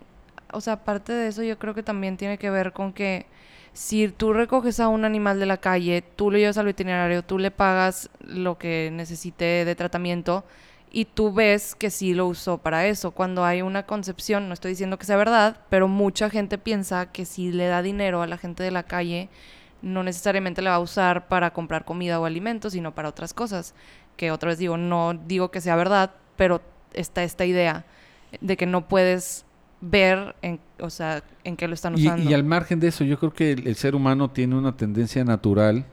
o 0.51 0.61
sea, 0.61 0.73
aparte 0.73 1.13
de 1.13 1.27
eso, 1.27 1.43
yo 1.43 1.57
creo 1.59 1.73
que 1.73 1.83
también 1.83 2.17
tiene 2.17 2.37
que 2.37 2.49
ver 2.49 2.73
con 2.73 2.93
que 2.93 3.25
si 3.73 4.07
tú 4.09 4.33
recoges 4.33 4.79
a 4.79 4.87
un 4.87 5.05
animal 5.05 5.39
de 5.39 5.45
la 5.45 5.57
calle, 5.57 6.01
tú 6.01 6.31
lo 6.31 6.37
llevas 6.37 6.57
al 6.57 6.65
veterinario, 6.65 7.23
tú 7.23 7.37
le 7.37 7.51
pagas 7.51 8.09
lo 8.19 8.57
que 8.57 8.89
necesite 8.91 9.65
de 9.65 9.75
tratamiento 9.75 10.43
y 10.91 11.05
tú 11.05 11.31
ves 11.31 11.75
que 11.75 11.89
sí 11.89 12.13
lo 12.13 12.27
usó 12.27 12.57
para 12.57 12.87
eso. 12.87 13.11
Cuando 13.11 13.45
hay 13.45 13.61
una 13.61 13.83
concepción, 13.85 14.47
no 14.47 14.53
estoy 14.53 14.71
diciendo 14.71 14.97
que 14.97 15.05
sea 15.05 15.17
verdad, 15.17 15.57
pero 15.69 15.87
mucha 15.87 16.29
gente 16.29 16.57
piensa 16.57 17.11
que 17.11 17.25
si 17.25 17.51
le 17.51 17.67
da 17.67 17.81
dinero 17.81 18.21
a 18.21 18.27
la 18.27 18.37
gente 18.37 18.63
de 18.63 18.71
la 18.71 18.83
calle, 18.83 19.29
no 19.81 20.03
necesariamente 20.03 20.61
le 20.61 20.69
va 20.69 20.75
a 20.75 20.79
usar 20.79 21.27
para 21.27 21.53
comprar 21.53 21.85
comida 21.85 22.19
o 22.19 22.25
alimentos, 22.25 22.73
sino 22.73 22.93
para 22.95 23.09
otras 23.09 23.33
cosas. 23.33 23.75
Que 24.17 24.31
otra 24.31 24.49
vez 24.49 24.57
digo, 24.57 24.77
no 24.77 25.13
digo 25.13 25.51
que 25.51 25.61
sea 25.61 25.75
verdad, 25.75 26.11
pero 26.35 26.61
está 26.93 27.23
esta 27.23 27.45
idea 27.45 27.85
de 28.41 28.57
que 28.57 28.65
no 28.65 28.87
puedes 28.87 29.45
ver 29.81 30.35
en, 30.41 30.59
o 30.79 30.89
sea, 30.89 31.23
en 31.43 31.55
qué 31.55 31.67
lo 31.67 31.73
están 31.73 31.95
usando. 31.95 32.29
y 32.29 32.33
al 32.33 32.43
margen 32.43 32.79
de 32.79 32.87
eso, 32.89 33.03
yo 33.03 33.17
creo 33.19 33.33
que 33.33 33.51
el, 33.53 33.67
el 33.67 33.75
ser 33.75 33.95
humano 33.95 34.29
tiene 34.29 34.55
una 34.55 34.75
tendencia 34.75 35.23
natural 35.23 35.85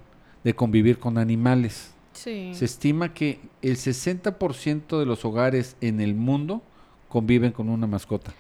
de 0.45 0.55
convivir 0.55 0.99
con 0.99 1.19
animales. 1.19 1.93
Sí. 2.13 2.51
Se 2.55 2.65
estima 2.65 3.13
que 3.13 3.41
el 3.63 3.77
60% 3.77 4.99
de 4.99 5.07
los 5.07 5.25
hogares 5.25 5.77
en 5.81 6.01
el 6.01 6.15
mundo 6.15 6.63
conviven 7.09 7.53
con 7.53 7.69
una 7.69 7.87
mascota. 7.87 8.33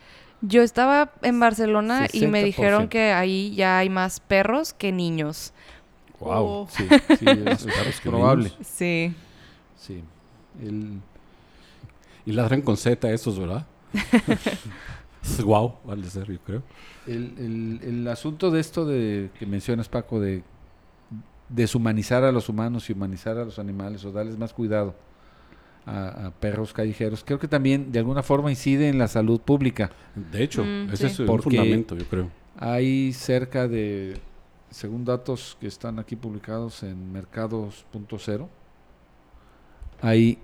Yo 0.42 0.62
estaba 0.62 1.12
en 1.22 1.38
Barcelona 1.40 2.08
y 2.12 2.26
me 2.26 2.42
60%. 2.42 2.44
dijeron 2.44 2.88
que 2.88 3.12
ahí 3.12 3.54
ya 3.54 3.78
hay 3.78 3.88
más 3.88 4.20
perros 4.20 4.72
que 4.72 4.92
niños. 4.92 5.52
Wow. 6.20 6.44
Oh. 6.44 6.68
Sí, 6.70 6.86
sí, 7.18 7.24
es, 7.46 7.66
es 7.66 8.00
probable. 8.00 8.50
Sí. 8.64 9.14
Sí. 9.78 10.02
El- 10.62 11.00
Y 12.24 12.32
ladran 12.32 12.62
con 12.62 12.76
Z 12.76 13.10
esos, 13.12 13.38
¿verdad? 13.38 13.66
wow, 15.44 15.74
vale 15.84 16.08
ser, 16.08 16.30
yo 16.30 16.38
creo. 16.40 16.62
El, 17.06 17.34
el- 17.38 17.80
el 17.82 18.08
asunto 18.08 18.50
de 18.50 18.60
esto 18.60 18.84
de 18.84 19.30
que 19.38 19.46
mencionas, 19.46 19.88
Paco, 19.88 20.20
de 20.20 20.42
deshumanizar 21.48 22.24
a 22.24 22.32
los 22.32 22.48
humanos 22.48 22.90
y 22.90 22.92
humanizar 22.92 23.38
a 23.38 23.44
los 23.44 23.58
animales 23.58 24.04
o 24.04 24.10
darles 24.12 24.36
más 24.36 24.52
cuidado 24.52 24.94
a, 25.86 26.26
a 26.26 26.30
perros 26.32 26.72
callejeros, 26.72 27.22
creo 27.24 27.38
que 27.38 27.46
también 27.46 27.92
de 27.92 28.00
alguna 28.00 28.22
forma 28.24 28.50
incide 28.50 28.88
en 28.88 28.98
la 28.98 29.06
salud 29.06 29.40
pública. 29.40 29.90
De 30.32 30.42
hecho, 30.42 30.64
Mm, 30.64 30.88
ese 30.92 31.08
sí. 31.08 31.22
es 31.22 31.28
un 31.28 31.40
fundamento, 31.42 31.96
yo 31.96 32.04
creo. 32.06 32.30
Hay 32.58 33.12
cerca 33.12 33.68
de, 33.68 34.18
según 34.70 35.04
datos 35.04 35.56
que 35.60 35.68
están 35.68 35.98
aquí 36.00 36.16
publicados 36.16 36.82
en 36.82 37.12
Mercados.0, 37.12 38.48
hay 40.02 40.38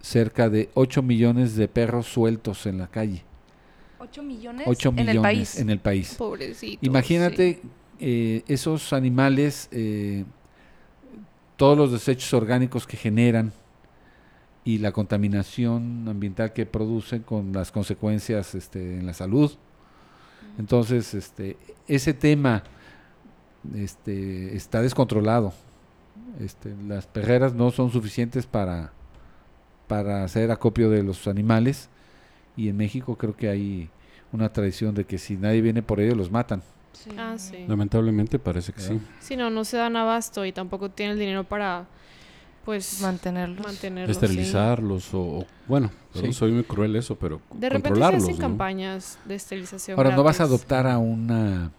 cerca 0.00 0.50
de 0.50 0.68
8 0.74 1.02
millones 1.02 1.56
de 1.56 1.68
perros 1.68 2.06
sueltos 2.06 2.66
en 2.66 2.78
la 2.78 2.86
calle. 2.88 3.22
8 4.04 4.22
millones 4.22 4.66
8 4.68 4.88
en 4.88 4.94
millones 4.94 5.14
el 5.16 5.22
país. 5.22 5.58
en 5.58 5.70
el 5.70 5.78
país. 5.78 6.14
Pobrecito. 6.16 6.84
Imagínate 6.84 7.62
eh, 7.98 8.42
esos 8.48 8.92
animales, 8.92 9.68
eh, 9.72 10.24
todos 11.56 11.78
los 11.78 11.90
desechos 11.92 12.32
orgánicos 12.34 12.86
que 12.86 12.96
generan 12.96 13.52
y 14.64 14.78
la 14.78 14.92
contaminación 14.92 16.06
ambiental 16.08 16.52
que 16.52 16.66
producen 16.66 17.22
con 17.22 17.52
las 17.52 17.72
consecuencias 17.72 18.54
este, 18.54 18.98
en 18.98 19.06
la 19.06 19.14
salud. 19.14 19.52
Entonces, 20.58 21.14
este, 21.14 21.56
ese 21.86 22.12
tema 22.14 22.62
este, 23.74 24.54
está 24.54 24.82
descontrolado. 24.82 25.54
Este, 26.40 26.74
las 26.86 27.06
perreras 27.06 27.54
no 27.54 27.70
son 27.70 27.90
suficientes 27.90 28.46
para, 28.46 28.92
para 29.86 30.24
hacer 30.24 30.50
acopio 30.50 30.90
de 30.90 31.02
los 31.02 31.26
animales 31.26 31.88
y 32.56 32.68
en 32.68 32.76
México 32.76 33.16
creo 33.16 33.36
que 33.36 33.48
hay 33.48 33.88
una 34.32 34.52
tradición 34.52 34.94
de 34.94 35.04
que 35.04 35.18
si 35.18 35.36
nadie 35.36 35.60
viene 35.60 35.82
por 35.82 36.00
ellos 36.00 36.16
los 36.16 36.30
matan. 36.30 36.62
Sí. 36.92 37.10
Ah, 37.18 37.34
sí. 37.36 37.64
Lamentablemente 37.68 38.38
parece 38.38 38.72
que 38.72 38.80
sí. 38.80 39.00
Sí, 39.20 39.36
no, 39.36 39.50
no 39.50 39.64
se 39.64 39.76
dan 39.76 39.96
abasto 39.96 40.44
y 40.44 40.52
tampoco 40.52 40.90
tienen 40.90 41.14
el 41.14 41.18
dinero 41.18 41.44
para, 41.44 41.86
pues, 42.64 43.00
Mantenerlos. 43.02 43.66
mantenerlos. 43.66 44.16
Esterilizarlos 44.16 45.12
o, 45.14 45.20
o- 45.40 45.46
bueno, 45.66 45.90
Sí. 46.14 46.32
soy 46.32 46.52
muy 46.52 46.62
cruel 46.64 46.94
eso, 46.96 47.16
pero. 47.16 47.40
De 47.52 47.68
repente 47.68 47.88
se 47.88 47.90
controlarlos, 47.90 48.22
hacen 48.22 48.36
¿no? 48.36 48.40
campañas 48.40 49.18
de 49.24 49.34
esterilización. 49.34 49.98
Ahora, 49.98 50.14
no 50.14 50.22
vas 50.22 50.40
a 50.40 50.44
adoptar 50.44 50.86
a 50.86 50.98
una 50.98 51.72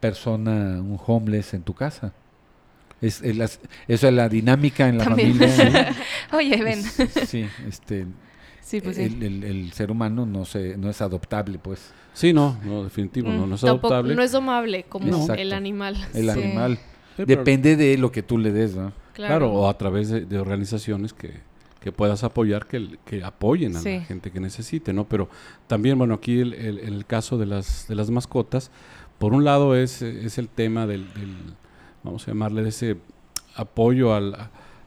persona, 0.00 0.80
un 0.80 0.98
homeless 1.06 1.54
en 1.54 1.62
tu 1.62 1.74
casa. 1.74 2.12
Es, 3.00 3.22
es 3.22 3.36
las- 3.36 3.60
eso 3.88 4.08
es 4.08 4.14
la 4.14 4.28
dinámica 4.28 4.88
en 4.88 4.98
la 4.98 5.04
También. 5.04 5.34
familia. 5.38 5.94
Oye, 6.32 6.62
ven. 6.62 6.78
Es- 6.80 7.28
sí, 7.28 7.46
este, 7.66 8.06
Sí, 8.70 8.80
pues 8.80 8.96
sí. 8.96 9.02
el, 9.02 9.22
el- 9.22 9.44
el 9.44 9.72
ser 9.72 9.90
humano 9.90 10.26
no 10.26 10.44
se, 10.44 10.76
no 10.76 10.88
es 10.88 11.00
adoptable, 11.02 11.58
pues. 11.58 11.92
Sí, 12.12 12.32
no, 12.32 12.56
no, 12.64 12.84
definitivo, 12.84 13.28
no, 13.30 13.46
Mm, 13.46 13.48
no 13.48 13.54
es 13.56 13.60
Tampoco- 13.62 13.94
adoptable. 13.94 14.14
no 14.14 14.22
es 14.22 14.32
domable 14.32 14.84
como 14.88 15.32
el 15.34 15.52
animal. 15.52 15.96
El 16.14 16.24
Sí. 16.24 16.30
animal 16.30 16.78
Sí, 17.16 17.24
depende 17.26 17.76
de 17.76 17.98
lo 17.98 18.12
que 18.12 18.22
tú 18.22 18.38
le 18.38 18.52
des, 18.52 18.76
¿no? 18.76 18.92
Claro. 19.12 19.28
Claro, 19.48 19.52
o 19.52 19.68
a 19.68 19.76
través 19.76 20.08
de, 20.08 20.24
de 20.24 20.38
organizaciones 20.38 21.12
que, 21.12 21.40
que 21.80 21.90
puedas 21.92 22.22
apoyar, 22.24 22.66
que, 22.66 22.98
que 23.04 23.24
apoyen 23.24 23.74
a 23.76 23.80
Sí. 23.80 23.96
la 23.98 24.04
gente 24.04 24.30
que 24.30 24.38
necesite, 24.38 24.92
¿no? 24.92 25.04
Pero 25.08 25.28
también, 25.66 25.98
bueno, 25.98 26.14
aquí 26.14 26.38
el, 26.38 26.54
el- 26.54 26.78
el 26.78 27.06
caso 27.06 27.38
de 27.38 27.46
las, 27.46 27.88
de 27.88 27.94
las 27.96 28.10
mascotas, 28.10 28.70
por 29.18 29.34
un 29.34 29.44
lado 29.44 29.74
es, 29.74 30.00
es 30.02 30.38
el 30.38 30.48
tema 30.48 30.86
del, 30.86 31.12
del, 31.14 31.34
vamos 32.04 32.22
a 32.28 32.30
llamarle, 32.30 32.62
de 32.62 32.68
ese 32.68 32.96
apoyo 33.56 34.14
al, 34.14 34.36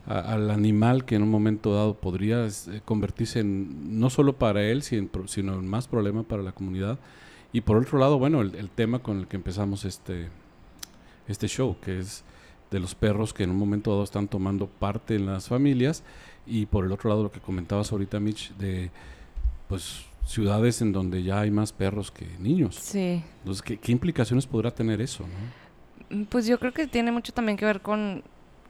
a- 0.05 0.33
al 0.33 0.51
animal 0.51 1.05
que 1.05 1.15
en 1.15 1.23
un 1.23 1.29
momento 1.31 1.73
dado 1.73 1.93
podría 1.95 2.45
eh, 2.45 2.81
convertirse 2.85 3.39
en, 3.39 3.99
no 3.99 4.09
solo 4.09 4.33
para 4.37 4.63
él, 4.63 4.81
sino, 4.83 5.09
en 5.53 5.67
más 5.67 5.87
problema 5.87 6.23
para 6.23 6.43
la 6.43 6.51
comunidad. 6.51 6.99
Y 7.51 7.61
por 7.61 7.77
otro 7.77 7.99
lado, 7.99 8.17
bueno, 8.19 8.41
el, 8.41 8.55
el 8.55 8.69
tema 8.69 8.99
con 8.99 9.19
el 9.19 9.27
que 9.27 9.35
empezamos 9.37 9.85
este, 9.85 10.29
este 11.27 11.47
show, 11.47 11.77
que 11.81 11.99
es 11.99 12.23
de 12.71 12.79
los 12.79 12.95
perros 12.95 13.33
que 13.33 13.43
en 13.43 13.51
un 13.51 13.57
momento 13.57 13.91
dado 13.91 14.03
están 14.03 14.27
tomando 14.27 14.67
parte 14.67 15.15
en 15.15 15.27
las 15.27 15.47
familias 15.47 16.03
y 16.47 16.65
por 16.65 16.85
el 16.85 16.91
otro 16.91 17.09
lado 17.09 17.21
lo 17.23 17.31
que 17.31 17.39
comentabas 17.39 17.91
ahorita 17.91 18.19
Mitch 18.19 18.51
de 18.55 18.89
pues 19.67 20.05
ciudades 20.25 20.81
en 20.81 20.91
donde 20.91 21.21
ya 21.21 21.41
hay 21.41 21.51
más 21.51 21.71
perros 21.71 22.09
que 22.09 22.25
niños. 22.39 22.75
Sí. 22.75 23.21
Entonces, 23.39 23.61
¿qué, 23.61 23.77
qué 23.77 23.91
implicaciones 23.91 24.47
podrá 24.47 24.71
tener 24.71 25.01
eso? 25.01 25.23
¿no? 26.09 26.17
Mm, 26.17 26.23
Pues 26.25 26.47
yo 26.47 26.57
creo 26.59 26.73
que 26.73 26.87
tiene 26.87 27.11
mucho 27.11 27.31
también 27.33 27.57
que 27.57 27.65
ver 27.65 27.81
con 27.81 28.23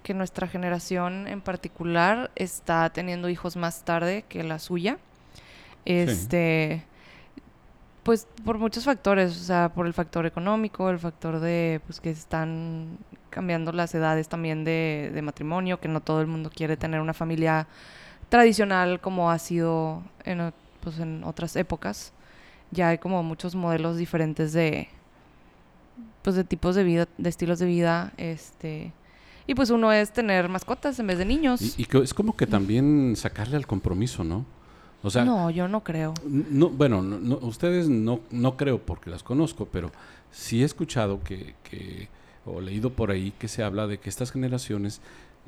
que 0.03 0.13
nuestra 0.13 0.47
generación 0.47 1.27
en 1.27 1.41
particular 1.41 2.29
está 2.35 2.89
teniendo 2.91 3.29
hijos 3.29 3.55
más 3.55 3.83
tarde 3.83 4.25
que 4.27 4.43
la 4.43 4.59
suya. 4.59 4.97
Este, 5.85 6.83
pues 8.03 8.27
por 8.45 8.57
muchos 8.57 8.83
factores, 8.83 9.31
o 9.31 9.43
sea, 9.43 9.69
por 9.73 9.87
el 9.87 9.93
factor 9.93 10.25
económico, 10.25 10.89
el 10.89 10.99
factor 10.99 11.39
de 11.39 11.81
pues 11.85 11.99
que 11.99 12.09
están 12.09 12.97
cambiando 13.29 13.71
las 13.71 13.95
edades 13.95 14.27
también 14.27 14.63
de, 14.63 15.11
de 15.13 15.21
matrimonio, 15.21 15.79
que 15.79 15.87
no 15.87 16.01
todo 16.01 16.21
el 16.21 16.27
mundo 16.27 16.51
quiere 16.53 16.77
tener 16.77 16.99
una 16.99 17.13
familia 17.13 17.67
tradicional 18.29 18.99
como 18.99 19.31
ha 19.31 19.39
sido 19.39 20.03
en, 20.25 20.53
pues, 20.81 20.99
en 20.99 21.23
otras 21.23 21.55
épocas. 21.55 22.13
Ya 22.71 22.89
hay 22.89 22.97
como 22.97 23.23
muchos 23.23 23.55
modelos 23.55 23.97
diferentes 23.97 24.53
de 24.53 24.89
pues 26.23 26.35
de 26.37 26.43
tipos 26.43 26.73
de 26.75 26.83
vida, 26.83 27.07
de 27.17 27.29
estilos 27.29 27.59
de 27.59 27.65
vida, 27.65 28.13
este 28.17 28.93
y 29.47 29.55
pues 29.55 29.69
uno 29.69 29.91
es 29.91 30.11
tener 30.13 30.49
mascotas 30.49 30.99
en 30.99 31.07
vez 31.07 31.17
de 31.17 31.25
niños. 31.25 31.61
Y, 31.61 31.83
y 31.83 31.85
que 31.85 31.99
es 31.99 32.13
como 32.13 32.35
que 32.35 32.47
también 32.47 33.15
sacarle 33.15 33.57
al 33.57 33.67
compromiso, 33.67 34.23
¿no? 34.23 34.45
O 35.03 35.09
sea, 35.09 35.25
no, 35.25 35.49
yo 35.49 35.67
no 35.67 35.83
creo. 35.83 36.13
No, 36.25 36.69
bueno, 36.69 37.01
no- 37.01 37.19
no, 37.19 37.37
ustedes 37.45 37.89
no, 37.89 38.21
no 38.31 38.55
creo 38.55 38.79
porque 38.79 39.09
las 39.09 39.21
conozco, 39.21 39.67
pero 39.69 39.91
sí 40.31 40.61
he 40.61 40.65
escuchado 40.65 41.21
que, 41.23 41.55
que, 41.69 42.07
o 42.45 42.61
leído 42.61 42.89
por 42.91 43.11
ahí 43.11 43.33
que 43.37 43.47
se 43.49 43.63
habla 43.63 43.85
de 43.87 43.97
que 43.99 44.09
estas 44.09 44.31
generaciones 44.31 45.01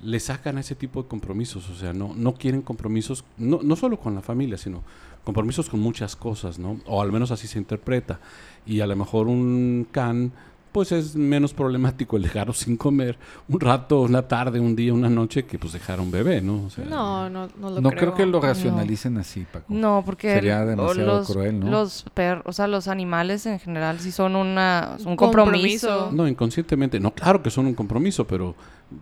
le 0.04 0.20
sacan 0.20 0.58
a 0.58 0.60
ese 0.60 0.76
tipo 0.76 1.02
de 1.04 1.08
compromisos, 1.08 1.70
o 1.70 1.76
sea, 1.76 1.94
no, 1.94 2.14
no 2.18 2.34
quieren 2.34 2.62
compromisos, 2.62 3.24
no, 3.38 3.62
no 3.64 3.78
solo 3.78 3.98
con 3.98 4.14
la 4.14 4.22
familia, 4.22 4.58
sino 4.58 4.84
compromisos 5.24 5.70
con 5.70 5.80
muchas 5.80 6.18
cosas, 6.18 6.60
¿no? 6.60 6.82
O 6.86 7.02
al 7.02 7.14
menos 7.14 7.32
así 7.32 7.48
se 7.48 7.58
interpreta. 7.58 8.20
Y 8.66 8.82
a 8.82 8.88
lo 8.88 8.96
mejor 8.98 9.28
un 9.28 9.88
can, 9.90 10.34
pues 10.76 10.92
es 10.92 11.16
menos 11.16 11.54
problemático 11.54 12.18
el 12.18 12.24
dejarlo 12.24 12.52
sin 12.52 12.76
comer 12.76 13.18
un 13.48 13.62
rato, 13.62 14.02
una 14.02 14.28
tarde, 14.28 14.60
un 14.60 14.76
día, 14.76 14.94
una 14.94 15.08
noche, 15.10 15.46
que 15.46 15.58
pues 15.58 15.72
dejar 15.72 16.00
a 16.00 16.02
un 16.02 16.12
bebé, 16.12 16.42
¿no? 16.42 16.66
O 16.66 16.70
sea, 16.70 16.84
No, 16.84 17.30
no, 17.30 17.48
no 17.58 17.70
lo 17.70 17.80
No 17.80 17.90
creo. 17.92 18.02
creo 18.02 18.16
que 18.16 18.26
lo 18.26 18.42
No. 18.42 18.46
racionalicen 18.46 19.18
así, 19.18 19.46
Paco. 19.50 19.68
No, 19.70 20.04
porque 20.06 20.34
Sería 20.34 20.64
el- 20.64 20.68
demasiado 20.72 21.20
los, 21.20 21.28
cruel, 21.32 21.62
¿no? 21.62 21.70
Los 21.72 22.04
perros, 22.14 22.44
o 22.46 22.52
sea, 22.52 22.68
los 22.68 22.90
animales 22.90 23.46
en 23.46 23.58
general 23.58 24.02
sí 24.02 24.12
son 24.12 24.36
una, 24.36 24.98
un 25.06 25.16
Compromiso. 25.16 25.88
compromiso. 25.88 26.12
No, 26.12 26.28
inconscientemente. 26.28 27.00
No, 27.00 27.12
claro 27.12 27.42
que 27.42 27.50
son 27.50 27.68
un 27.68 27.74
compromiso, 27.74 28.28
pero 28.28 28.54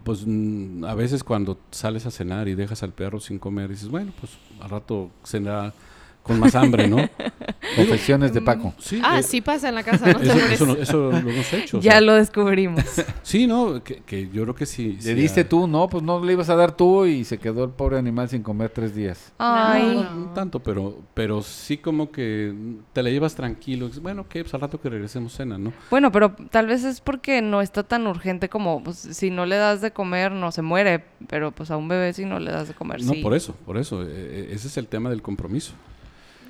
pues 0.03 0.25
mm, 0.27 0.85
a 0.85 0.93
veces 0.93 1.23
cuando 1.23 1.57
sales 1.71 2.05
a 2.05 2.11
cenar 2.11 2.47
y 2.49 2.53
dejas 2.53 2.83
al 2.83 2.91
perro 2.93 3.19
sin 3.19 3.39
comer, 3.39 3.69
dices, 3.71 3.89
bueno, 3.89 4.11
pues 4.19 4.33
al 4.61 4.69
rato 4.69 5.09
cenará 5.25 5.73
con 6.23 6.39
más 6.39 6.55
hambre, 6.55 6.87
¿no? 6.87 6.97
Confesiones 7.75 8.33
de 8.33 8.41
Paco. 8.41 8.73
Sí, 8.79 8.99
Ah, 9.03 9.19
eh, 9.19 9.23
sí 9.23 9.41
pasa 9.41 9.69
en 9.69 9.75
la 9.75 9.83
casa, 9.83 10.11
no 10.11 10.19
Eso, 10.21 10.37
eso 10.37 10.65
lo- 10.65 10.75
eso 10.77 10.97
lo 11.11 11.17
hemos 11.17 11.53
hecho. 11.53 11.77
o 11.77 11.81
Ya 11.81 11.93
sea, 11.93 12.01
lo 12.01 12.13
descubrimos. 12.13 12.83
Sí, 13.23 13.47
no, 13.47 13.83
que, 13.83 13.97
que 14.05 14.29
yo 14.29 14.43
creo 14.43 14.53
que 14.55 14.65
sí. 14.65 14.93
¿Le 14.97 15.01
sí 15.01 15.13
diste 15.13 15.41
ha- 15.41 15.49
tú? 15.49 15.67
No, 15.67 15.89
pues 15.89 16.03
no 16.03 16.23
le 16.23 16.33
ibas 16.33 16.49
a 16.49 16.55
dar 16.55 16.75
tú 16.75 17.05
y 17.05 17.23
se 17.23 17.37
quedó 17.37 17.63
el 17.63 17.71
pobre 17.71 17.97
animal 17.97 18.29
sin 18.29 18.43
comer 18.43 18.69
tres 18.69 18.93
días. 18.95 19.31
Ay, 19.39 19.95
No, 19.95 20.03
no 20.03 20.25
tanto, 20.33 20.59
pero, 20.59 20.97
pero 21.13 21.41
sí 21.41 21.77
como 21.77 22.11
que 22.11 22.53
te 22.93 23.01
la 23.01 23.09
llevas 23.09 23.33
tranquilo. 23.35 23.89
Bueno, 24.01 24.27
que 24.27 24.43
pues 24.43 24.53
al 24.53 24.61
rato 24.61 24.79
que 24.79 24.89
regresemos 24.89 25.33
cena, 25.33 25.57
¿no? 25.57 25.73
Bueno, 25.89 26.11
pero 26.11 26.35
tal 26.51 26.67
vez 26.67 26.83
es 26.83 27.01
porque 27.01 27.41
no 27.41 27.61
está 27.61 27.83
tan 27.83 28.05
urgente 28.07 28.49
como, 28.49 28.83
pues, 28.83 28.97
si 28.97 29.29
no 29.31 29.45
le 29.45 29.55
das 29.55 29.81
de 29.81 29.91
comer, 29.91 30.31
no 30.31 30.51
se 30.51 30.61
muere. 30.61 31.03
Pero 31.27 31.51
pues 31.51 31.71
a 31.71 31.77
un 31.77 31.87
bebé 31.87 32.13
si 32.13 32.25
no 32.25 32.39
le 32.39 32.51
das 32.51 32.67
de 32.67 32.73
comer, 32.73 33.01
No, 33.03 33.13
sí. 33.13 33.21
por 33.21 33.33
eso, 33.33 33.55
por 33.65 33.77
eso. 33.77 34.03
eh, 34.03 34.07
eh, 34.09 34.49
ese 34.51 34.67
es 34.67 34.77
el 34.77 34.87
tema 34.87 35.09
del 35.09 35.21
compromiso. 35.21 35.73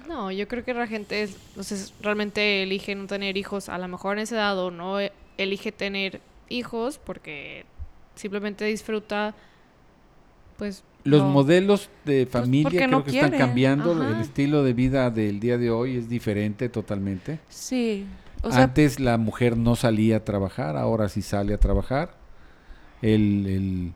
No, 0.08 0.32
yo 0.32 0.48
creo 0.48 0.64
que 0.66 0.74
la 0.74 0.88
gente 0.88 1.24
es- 1.24 1.38
o 1.58 1.64
sea, 1.64 1.78
realmente 2.02 2.64
elige 2.64 2.94
no 2.96 3.08
tener 3.08 3.38
hijos. 3.38 3.70
A 3.70 3.78
lo 3.78 3.88
mejor 3.88 4.18
en 4.18 4.24
esa 4.24 4.36
edad 4.36 4.58
o 4.60 4.70
no 4.72 5.00
e- 5.00 5.12
elige 5.38 5.72
tener 5.72 6.20
hijos 6.50 6.98
porque 7.04 7.66
simplemente 8.16 8.66
disfruta, 8.66 9.34
pues, 10.58 10.84
Los 11.06 11.22
No. 11.22 11.28
modelos 11.32 11.90
de 12.06 12.26
familia 12.26 12.64
porque 12.64 12.78
creo 12.78 12.90
no 12.90 13.04
que 13.04 13.12
están 13.12 13.32
cambiando. 13.38 13.92
Ajá. 13.92 14.08
El 14.16 14.22
estilo 14.22 14.64
de 14.64 14.72
vida 14.72 15.10
del 15.12 15.42
día 15.42 15.58
de 15.58 15.70
hoy 15.70 15.98
es 15.98 16.08
diferente 16.08 16.70
totalmente. 16.70 17.40
Sí. 17.50 18.06
O 18.42 18.50
sea, 18.50 18.64
Antes 18.64 19.02
la 19.02 19.18
mujer 19.18 19.58
no 19.58 19.76
salía 19.76 20.16
a 20.18 20.20
trabajar, 20.24 20.78
ahora 20.78 21.10
sí 21.10 21.22
sale 21.22 21.54
a 21.54 21.58
trabajar. 21.58 22.16
El, 23.02 23.46
el, 23.48 23.94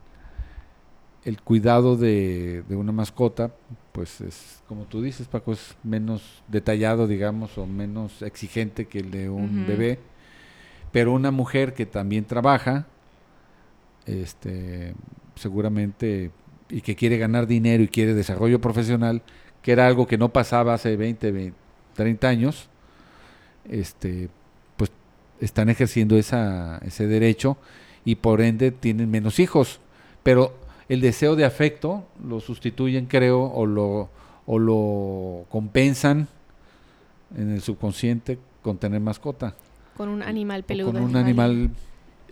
el 1.28 1.42
cuidado 1.42 1.96
de, 1.96 2.62
de 2.66 2.74
una 2.74 2.90
mascota, 2.90 3.52
pues 3.92 4.22
es, 4.22 4.62
como 4.66 4.84
tú 4.84 5.02
dices, 5.02 5.28
Paco, 5.28 5.52
es 5.52 5.76
menos 5.82 6.42
detallado, 6.48 7.06
digamos, 7.06 7.58
o 7.58 7.66
menos 7.66 8.22
exigente 8.22 8.86
que 8.86 9.00
el 9.00 9.10
de 9.10 9.28
un 9.28 9.66
bebé. 9.66 9.98
Pero 10.90 11.12
una 11.12 11.30
mujer 11.30 11.74
que 11.74 11.84
también 11.84 12.24
trabaja, 12.24 12.86
este, 14.06 14.94
seguramente, 15.34 16.30
y 16.70 16.80
que 16.80 16.96
quiere 16.96 17.18
ganar 17.18 17.46
dinero 17.46 17.82
y 17.82 17.88
quiere 17.88 18.14
desarrollo 18.14 18.58
profesional, 18.58 19.20
que 19.60 19.72
era 19.72 19.86
algo 19.86 20.06
que 20.06 20.16
no 20.16 20.30
pasaba 20.30 20.72
hace 20.72 20.96
20, 20.96 21.30
20 21.30 21.68
30 21.94 22.28
años, 22.28 22.68
este, 23.68 24.30
pues 24.76 24.92
están 25.40 25.68
ejerciendo 25.68 26.16
esa, 26.16 26.78
ese 26.78 27.08
derecho 27.08 27.58
y 28.04 28.14
por 28.14 28.40
ende 28.40 28.70
tienen 28.70 29.10
menos 29.10 29.40
hijos. 29.40 29.80
Pero 30.22 30.56
el 30.88 31.00
deseo 31.00 31.36
de 31.36 31.44
afecto 31.44 32.06
lo 32.24 32.40
sustituyen, 32.40 33.06
creo, 33.06 33.42
o 33.42 33.66
lo, 33.66 34.08
o 34.46 34.58
lo 34.58 35.44
compensan 35.50 36.28
en 37.36 37.50
el 37.52 37.60
subconsciente 37.60 38.38
con 38.62 38.78
tener 38.78 39.00
mascota. 39.00 39.54
con 39.96 40.08
un 40.08 40.22
animal 40.22 40.60
o 40.62 40.66
peludo. 40.66 40.92
con 40.92 41.02
un 41.02 41.16
animal 41.16 41.70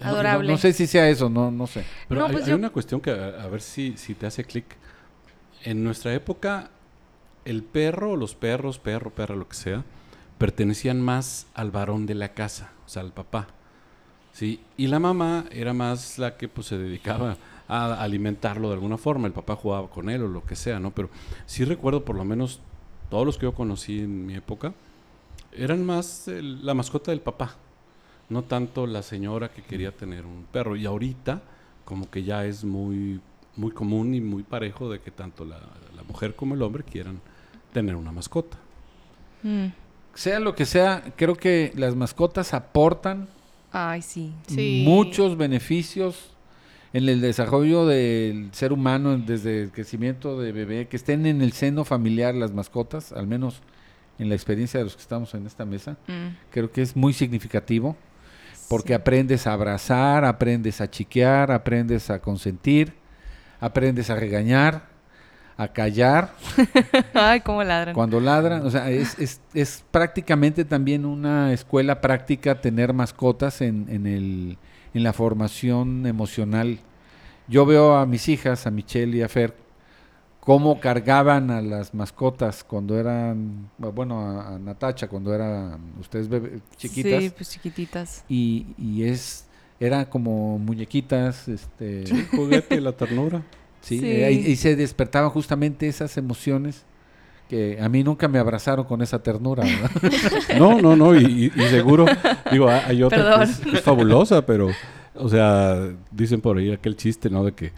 no- 0.00 0.06
Adorable. 0.06 0.46
No, 0.48 0.52
no 0.54 0.58
sé 0.58 0.72
si 0.72 0.86
sea 0.86 1.08
eso, 1.08 1.28
no, 1.30 1.50
no 1.50 1.66
sé. 1.66 1.84
Pero 2.08 2.20
No, 2.20 2.26
hay, 2.26 2.32
pues 2.32 2.44
hay 2.44 2.50
yo- 2.50 2.56
una 2.56 2.70
cuestión 2.70 3.00
que 3.00 3.10
a, 3.10 3.42
a 3.42 3.46
ver 3.48 3.60
si, 3.62 3.96
si 3.96 4.14
te 4.14 4.26
hace 4.26 4.44
clic. 4.44 4.64
En 5.64 5.82
nuestra 5.82 6.12
época, 6.14 6.70
el 7.44 7.62
perro, 7.62 8.14
los 8.16 8.34
perros, 8.34 8.78
perro, 8.78 9.10
perra, 9.10 9.34
lo 9.34 9.48
que 9.48 9.56
sea, 9.56 9.84
pertenecían 10.38 11.00
más 11.00 11.46
al 11.54 11.70
varón 11.70 12.04
de 12.06 12.14
la 12.14 12.34
casa, 12.34 12.70
o 12.84 12.88
sea, 12.88 13.02
al 13.02 13.12
papá. 13.12 13.48
¿sí? 14.32 14.60
Y 14.76 14.86
la 14.88 14.98
mamá 14.98 15.46
era 15.50 15.72
más 15.72 16.18
la 16.18 16.36
que 16.36 16.46
pues, 16.48 16.66
se 16.68 16.76
dedicaba 16.78 17.36
a 17.68 18.00
alimentarlo 18.02 18.68
de 18.68 18.74
alguna 18.74 18.96
forma. 18.98 19.26
El 19.26 19.32
papá 19.32 19.56
jugaba 19.56 19.88
con 19.88 20.08
él 20.10 20.22
o 20.22 20.28
lo 20.28 20.44
que 20.44 20.56
sea, 20.56 20.78
¿no? 20.78 20.90
Pero 20.92 21.10
sí 21.46 21.64
recuerdo 21.64 22.04
por 22.04 22.16
lo 22.16 22.24
menos 22.24 22.60
todos 23.10 23.24
los 23.26 23.36
que 23.38 23.44
yo 23.44 23.54
conocí 23.54 24.00
en 24.00 24.26
mi 24.26 24.34
época, 24.34 24.72
eran 25.52 25.84
más 25.84 26.28
el- 26.28 26.64
la 26.66 26.74
mascota 26.74 27.10
del 27.12 27.20
papá, 27.20 27.56
no 28.28 28.42
tanto 28.42 28.86
la 28.86 29.02
señora 29.02 29.48
que 29.50 29.62
quería 29.62 29.92
tener 29.92 30.26
un 30.26 30.44
perro. 30.50 30.76
Y 30.76 30.86
ahorita 30.86 31.40
como 31.84 32.10
que 32.10 32.24
ya 32.24 32.44
es 32.44 32.64
muy, 32.64 33.20
muy 33.56 33.70
común 33.70 34.14
y 34.14 34.20
muy 34.20 34.42
parejo 34.42 34.90
de 34.90 35.00
que 35.00 35.10
tanto 35.10 35.44
la, 35.44 35.58
la 35.94 36.02
mujer 36.02 36.34
como 36.34 36.54
el 36.54 36.62
hombre 36.62 36.82
quieran 36.82 37.20
tener 37.72 37.94
una 37.96 38.10
mascota. 38.12 38.56
Mm. 39.42 39.66
Sea 40.14 40.40
lo 40.40 40.54
que 40.54 40.64
sea, 40.66 41.12
creo 41.16 41.36
que 41.36 41.72
las 41.76 41.94
mascotas 41.94 42.54
aportan 42.54 43.28
Ay, 43.70 44.02
sí. 44.02 44.32
Sí. 44.48 44.82
muchos 44.86 45.36
beneficios 45.36 46.30
en 46.96 47.08
el 47.08 47.20
desarrollo 47.20 47.84
del 47.86 48.48
ser 48.52 48.72
humano 48.72 49.18
desde 49.18 49.62
el 49.64 49.70
crecimiento 49.70 50.40
de 50.40 50.52
bebé, 50.52 50.88
que 50.88 50.96
estén 50.96 51.26
en 51.26 51.42
el 51.42 51.52
seno 51.52 51.84
familiar 51.84 52.34
las 52.34 52.52
mascotas, 52.52 53.12
al 53.12 53.26
menos 53.26 53.60
en 54.18 54.28
la 54.30 54.34
experiencia 54.34 54.78
de 54.78 54.84
los 54.84 54.96
que 54.96 55.02
estamos 55.02 55.34
en 55.34 55.46
esta 55.46 55.66
mesa, 55.66 55.98
Mm. 56.08 56.28
creo 56.50 56.72
que 56.72 56.80
es 56.80 56.96
muy 56.96 57.12
significativo 57.12 57.96
porque 58.70 58.88
Sí. 58.88 58.94
aprendes 58.94 59.46
a 59.46 59.52
abrazar, 59.52 60.24
aprendes 60.24 60.80
a 60.80 60.90
chiquear, 60.90 61.52
aprendes 61.52 62.08
a 62.08 62.18
consentir, 62.20 62.94
aprendes 63.60 64.08
a 64.08 64.14
regañar, 64.16 64.88
a 65.58 65.68
callar 65.68 66.34
Ay, 67.14 67.40
cómo 67.40 67.64
ladran. 67.64 67.94
cuando 67.94 68.20
ladran. 68.20 68.66
O 68.66 68.70
sea, 68.70 68.90
es, 68.90 69.18
es, 69.18 69.40
es 69.54 69.84
prácticamente 69.90 70.64
también 70.64 71.04
una 71.06 71.52
escuela 71.52 72.00
práctica 72.00 72.60
tener 72.60 72.92
mascotas 72.92 73.60
en, 73.62 73.86
en, 73.88 74.06
el, 74.06 74.58
en 74.92 75.02
la 75.02 75.12
formación 75.12 76.06
emocional. 76.06 76.78
Yo 77.48 77.64
veo 77.64 77.96
a 77.96 78.04
mis 78.06 78.28
hijas, 78.28 78.66
a 78.66 78.70
Michelle 78.70 79.16
y 79.16 79.22
a 79.22 79.28
Fer, 79.28 79.54
cómo 80.40 80.78
cargaban 80.78 81.50
a 81.50 81.60
las 81.62 81.94
mascotas 81.94 82.62
cuando 82.62 82.98
eran, 82.98 83.70
bueno, 83.78 84.20
a, 84.20 84.54
a 84.54 84.58
Natacha 84.58 85.08
cuando 85.08 85.32
eran 85.34 85.78
ustedes 86.00 86.28
bebé- 86.28 86.60
chiquitas. 86.76 87.22
Sí, 87.22 87.30
pues 87.30 87.50
chiquititas. 87.50 88.24
Y, 88.28 88.66
y 88.78 89.04
es, 89.04 89.46
era 89.80 90.08
como 90.10 90.58
muñequitas, 90.58 91.48
este... 91.48 92.02
El 92.02 92.26
juguete, 92.28 92.80
la 92.80 92.92
ternura. 92.92 93.42
Sí, 93.86 94.00
Sí. 94.00 94.06
eh, 94.06 94.32
y, 94.32 94.50
y 94.50 94.56
se 94.56 94.74
despertaban 94.74 95.30
justamente 95.30 95.86
esas 95.86 96.16
emociones 96.16 96.84
que 97.48 97.78
a 97.80 97.88
mí 97.88 98.02
nunca 98.02 98.26
me 98.26 98.40
abrazaron 98.40 98.84
con 98.84 99.00
esa 99.02 99.22
ternura, 99.22 99.62
¿verdad? 99.62 99.90
No, 100.58 100.80
no, 100.82 100.96
no, 100.96 101.14
y, 101.14 101.50
seguro, 101.70 102.04
digo, 102.50 102.68
hay 102.68 102.80
hay 102.86 103.02
otra 103.04 103.38
que 103.38 103.44
es, 103.44 103.74
es 103.74 103.80
fabulosa, 103.82 104.44
pero, 104.44 104.68
o 105.14 105.28
sea, 105.28 105.88
dicen 106.10 106.40
por 106.40 106.58
ahí 106.58 106.72
aquel 106.72 106.96
chiste, 106.96 107.30
¿no? 107.30 107.44
De 107.44 107.52
que 107.52 107.70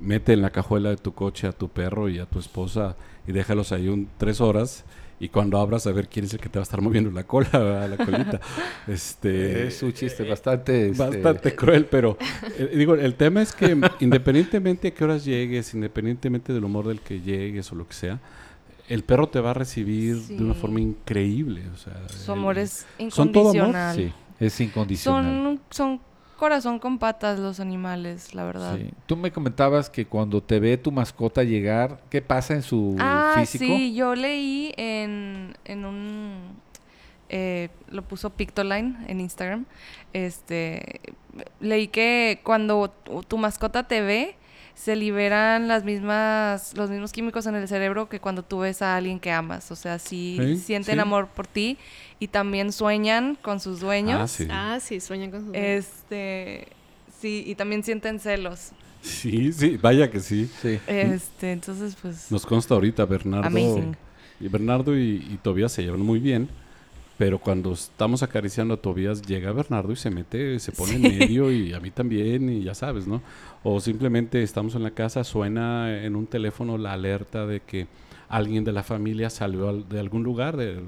mete 0.00 0.32
en 0.32 0.42
la 0.42 0.50
cajuela 0.50 0.90
de 0.90 0.96
tu 0.96 1.12
coche 1.14 1.48
a 1.48 1.52
tu 1.52 1.68
perro 1.68 2.08
y 2.08 2.20
a 2.20 2.26
tu 2.26 2.38
esposa 2.38 2.94
y 3.26 3.32
déjalos 3.32 3.72
ahí 3.72 3.88
un 3.88 4.08
tres 4.18 4.40
horas 4.40 4.84
y 5.22 5.28
cuando 5.28 5.56
abras 5.60 5.86
a 5.86 5.92
ver 5.92 6.08
quién 6.08 6.24
es 6.24 6.34
el 6.34 6.40
que 6.40 6.48
te 6.48 6.58
va 6.58 6.62
a 6.62 6.64
estar 6.64 6.80
moviendo 6.80 7.08
la 7.12 7.22
cola, 7.22 7.48
¿verdad? 7.52 7.88
la 7.96 8.04
colita. 8.04 8.40
Este, 8.88 9.68
es 9.68 9.80
un 9.84 9.92
chiste 9.92 10.24
bastante... 10.28 10.88
este, 10.90 10.98
Bastante 11.00 11.54
cruel, 11.54 11.86
pero 11.86 12.18
eh, 12.58 12.72
digo, 12.74 12.94
el 12.96 13.14
tema 13.14 13.40
es 13.40 13.52
que 13.52 13.76
independientemente 14.00 14.88
a 14.88 14.90
qué 14.90 15.04
horas 15.04 15.24
llegues, 15.24 15.74
independientemente 15.74 16.52
del 16.52 16.64
humor 16.64 16.88
del 16.88 17.00
que 17.00 17.20
llegues 17.20 17.70
o 17.70 17.76
lo 17.76 17.86
que 17.86 17.94
sea, 17.94 18.18
el 18.88 19.04
perro 19.04 19.28
te 19.28 19.38
va 19.38 19.52
a 19.52 19.54
recibir 19.54 20.16
de 20.16 20.42
una 20.42 20.54
forma 20.54 20.80
increíble. 20.80 21.62
O 21.72 21.76
sea, 21.76 21.94
Su 22.08 22.32
el- 22.32 22.38
amor 22.38 22.58
es 22.58 22.84
son 23.10 23.30
todo 23.30 23.50
amor, 23.50 23.56
incondicional. 23.68 23.96
Sí, 23.96 24.12
es 24.40 24.60
incondicional. 24.60 25.32
Son, 25.34 25.60
son 25.70 26.00
corazón 26.42 26.80
con 26.80 26.98
patas 26.98 27.38
los 27.38 27.60
animales, 27.60 28.34
la 28.34 28.44
verdad. 28.44 28.76
Sí. 28.76 28.90
Tú 29.06 29.16
me 29.16 29.30
comentabas 29.30 29.88
que 29.88 30.06
cuando 30.06 30.42
te 30.42 30.58
ve 30.58 30.76
tu 30.76 30.90
mascota 30.90 31.44
llegar, 31.44 32.00
¿qué 32.10 32.20
pasa 32.20 32.54
en 32.54 32.62
su 32.62 32.96
Ah, 32.98 33.34
físico? 33.38 33.64
sí, 33.64 33.94
yo 33.94 34.16
leí 34.16 34.74
en, 34.76 35.56
en 35.64 35.84
un... 35.84 36.34
eh, 37.28 37.68
lo 37.88 38.02
puso 38.02 38.30
Pictoline 38.30 38.96
en 39.06 39.20
Instagram. 39.20 39.66
Este, 40.12 41.00
leí 41.60 41.86
que 41.86 42.40
cuando 42.42 42.90
tu, 42.90 43.22
tu 43.22 43.38
mascota 43.38 43.86
te 43.86 44.00
ve, 44.00 44.34
se 44.74 44.96
liberan 44.96 45.68
las 45.68 45.84
mismas, 45.84 46.76
los 46.76 46.90
mismos 46.90 47.12
químicos 47.12 47.46
en 47.46 47.54
el 47.54 47.68
cerebro 47.68 48.08
que 48.08 48.18
cuando 48.20 48.42
tú 48.42 48.60
ves 48.60 48.82
a 48.82 48.96
alguien 48.96 49.20
que 49.20 49.30
amas. 49.30 49.70
O 49.70 49.76
sea, 49.76 49.98
sí, 49.98 50.36
Sí, 50.40 50.56
sienten 50.56 50.94
sí. 50.96 51.00
amor 51.00 51.28
por 51.28 51.46
ti 51.46 51.78
y 52.18 52.28
también 52.28 52.72
sueñan 52.72 53.36
con 53.42 53.60
sus 53.60 53.80
dueños. 53.80 54.20
Ah, 54.20 54.28
sí. 54.28 54.46
Ah, 54.50 54.78
sí, 54.80 55.00
sueñan 55.00 55.30
con 55.30 55.46
sus... 55.46 55.54
Este, 55.54 56.68
sí, 57.20 57.44
y 57.46 57.54
también 57.54 57.82
sienten 57.84 58.18
celos. 58.18 58.70
Sí, 59.02 59.52
sí, 59.52 59.76
vaya 59.80 60.10
que 60.10 60.20
sí. 60.20 60.48
Sí. 60.60 60.78
Este, 60.86 61.52
entonces, 61.52 61.96
pues, 62.00 62.30
Nos 62.30 62.46
consta 62.46 62.74
ahorita 62.74 63.04
Bernardo. 63.04 63.46
amazing. 63.46 63.96
Y 64.40 64.48
Bernardo 64.48 64.96
y, 64.96 65.26
y 65.30 65.38
Tobías 65.42 65.72
se 65.72 65.82
llevan 65.82 66.00
muy 66.00 66.18
bien. 66.18 66.48
Pero 67.22 67.38
cuando 67.38 67.72
estamos 67.72 68.24
acariciando 68.24 68.74
a 68.74 68.76
Tobías, 68.78 69.22
llega 69.22 69.52
Bernardo 69.52 69.92
y 69.92 69.96
se 69.96 70.10
mete, 70.10 70.58
se 70.58 70.72
pone 70.72 70.94
en 70.96 71.02
medio 71.02 71.52
y 71.52 71.72
a 71.72 71.78
mí 71.78 71.92
también, 71.92 72.50
y 72.50 72.64
ya 72.64 72.74
sabes, 72.74 73.06
¿no? 73.06 73.22
O 73.62 73.78
simplemente 73.80 74.42
estamos 74.42 74.74
en 74.74 74.82
la 74.82 74.90
casa, 74.90 75.22
suena 75.22 76.02
en 76.04 76.16
un 76.16 76.26
teléfono 76.26 76.76
la 76.78 76.94
alerta 76.94 77.46
de 77.46 77.60
que 77.60 77.86
alguien 78.28 78.64
de 78.64 78.72
la 78.72 78.82
familia 78.82 79.30
salió 79.30 79.68
al- 79.68 79.88
de 79.88 80.00
algún 80.00 80.24
lugar 80.24 80.56
de- 80.56 80.82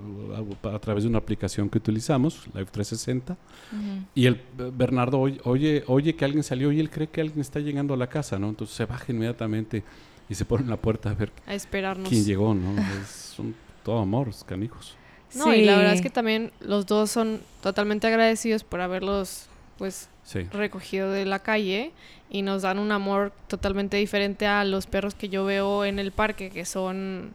a, 0.64 0.68
a 0.74 0.78
través 0.80 1.04
de 1.04 1.08
una 1.10 1.18
aplicación 1.18 1.70
que 1.70 1.78
utilizamos, 1.78 2.48
Live 2.52 2.66
360, 2.72 3.34
Ujú. 3.70 4.04
y 4.16 4.26
el 4.26 4.34
eh, 4.34 4.72
Bernardo 4.76 5.20
oye, 5.20 5.40
oye, 5.44 5.84
oye 5.86 6.16
que 6.16 6.24
alguien 6.24 6.42
salió 6.42 6.72
y 6.72 6.80
él 6.80 6.90
cree 6.90 7.06
que 7.06 7.20
alguien 7.20 7.42
está 7.42 7.60
llegando 7.60 7.94
a 7.94 7.96
la 7.96 8.08
casa, 8.08 8.40
¿no? 8.40 8.48
Entonces 8.48 8.74
se 8.74 8.86
baja 8.86 9.12
inmediatamente 9.12 9.84
y 10.28 10.34
se 10.34 10.44
pone 10.44 10.64
en 10.64 10.70
la 10.70 10.78
puerta 10.78 11.10
a 11.10 11.14
ver 11.14 11.30
A 11.46 11.54
esperarnos. 11.54 12.08
quién 12.08 12.24
llegó, 12.24 12.52
¿no? 12.56 12.74
Es 13.04 13.36
un, 13.38 13.54
todo 13.84 14.00
amor, 14.00 14.30
es 14.30 14.42
canijos. 14.42 14.96
No, 15.36 15.54
y 15.54 15.62
la 15.64 15.76
verdad 15.76 15.94
es 15.94 16.00
que 16.02 16.10
también 16.10 16.50
los 16.60 16.86
dos 16.86 17.10
son 17.10 17.40
totalmente 17.62 18.06
agradecidos 18.06 18.64
por 18.64 18.80
haberlos, 18.80 19.46
pues, 19.78 20.08
Sí. 20.24 20.40
recogido 20.52 21.10
de 21.10 21.26
la 21.26 21.38
calle 21.38 21.92
y 22.30 22.40
nos 22.42 22.62
dan 22.62 22.78
un 22.78 22.92
amor 22.92 23.32
totalmente 23.48 23.96
diferente 23.98 24.46
a 24.46 24.64
los 24.64 24.86
perros 24.86 25.14
que 25.14 25.28
yo 25.28 25.44
veo 25.44 25.84
en 25.84 25.98
el 25.98 26.12
parque, 26.12 26.50
que 26.50 26.64
son, 26.64 27.34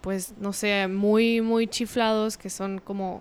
pues, 0.00 0.34
no 0.38 0.52
sé, 0.54 0.88
muy, 0.88 1.40
muy 1.42 1.66
chiflados, 1.66 2.36
que 2.38 2.48
son 2.50 2.78
como... 2.78 3.20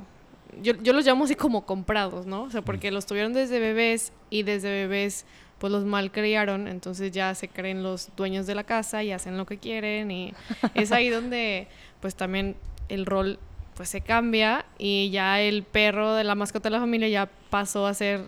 Yo, 0.62 0.74
yo 0.82 0.94
los 0.94 1.06
llamo 1.06 1.26
así 1.26 1.36
como 1.36 1.66
comprados, 1.66 2.26
¿no? 2.26 2.44
O 2.44 2.50
sea, 2.50 2.62
porque 2.62 2.92
los 2.92 3.06
tuvieron 3.06 3.34
desde 3.34 3.60
bebés 3.60 4.12
y 4.30 4.44
desde 4.44 4.70
bebés 4.70 5.26
pues 5.60 5.72
los 5.72 5.86
malcriaron, 5.86 6.68
entonces 6.68 7.12
ya 7.12 7.36
se 7.36 7.48
creen 7.48 7.84
los 7.84 8.10
dueños 8.18 8.48
de 8.48 8.56
la 8.56 8.64
casa 8.64 9.04
y 9.04 9.12
hacen 9.12 9.38
lo 9.38 9.46
que 9.46 9.60
quieren 9.60 10.10
y 10.10 10.34
es 10.74 10.92
ahí 10.92 11.10
donde 11.10 11.68
pues 12.00 12.16
también 12.16 12.56
el 12.90 13.06
rol 13.06 13.38
pues 13.82 13.90
se 13.90 14.02
cambia 14.02 14.64
y 14.78 15.10
ya 15.10 15.42
el 15.42 15.64
perro 15.64 16.14
de 16.14 16.24
la 16.24 16.36
mascota 16.36 16.70
de 16.70 16.74
la 16.74 16.80
familia 16.80 17.08
ya 17.10 17.28
pasó 17.50 17.88
a 17.88 17.96
ser 17.96 18.26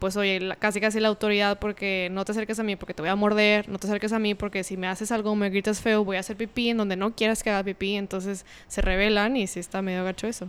pues 0.00 0.16
oye, 0.16 0.40
la- 0.40 0.56
casi 0.56 0.80
casi 0.80 0.98
la 0.98 1.06
autoridad 1.06 1.60
porque 1.60 2.08
no 2.10 2.24
te 2.24 2.32
acerques 2.32 2.58
a 2.58 2.64
mí 2.64 2.74
porque 2.74 2.92
te 2.92 3.02
voy 3.02 3.08
a 3.10 3.14
morder, 3.14 3.68
no 3.68 3.78
te 3.78 3.86
acerques 3.86 4.12
a 4.12 4.18
mí 4.18 4.34
porque 4.34 4.64
si 4.64 4.76
me 4.76 4.88
haces 4.88 5.12
algo 5.12 5.36
me 5.36 5.48
gritas 5.48 5.80
feo, 5.80 6.04
voy 6.04 6.16
a 6.16 6.20
hacer 6.20 6.36
pipí 6.36 6.70
en 6.70 6.78
donde 6.78 6.96
no 6.96 7.14
quieras 7.14 7.44
que 7.44 7.50
haga 7.50 7.62
pipí, 7.62 7.94
entonces 7.94 8.44
se 8.66 8.80
rebelan 8.82 9.36
y 9.36 9.46
sí 9.46 9.60
está 9.60 9.80
medio 9.80 10.02
gacho 10.02 10.26
eso. 10.26 10.48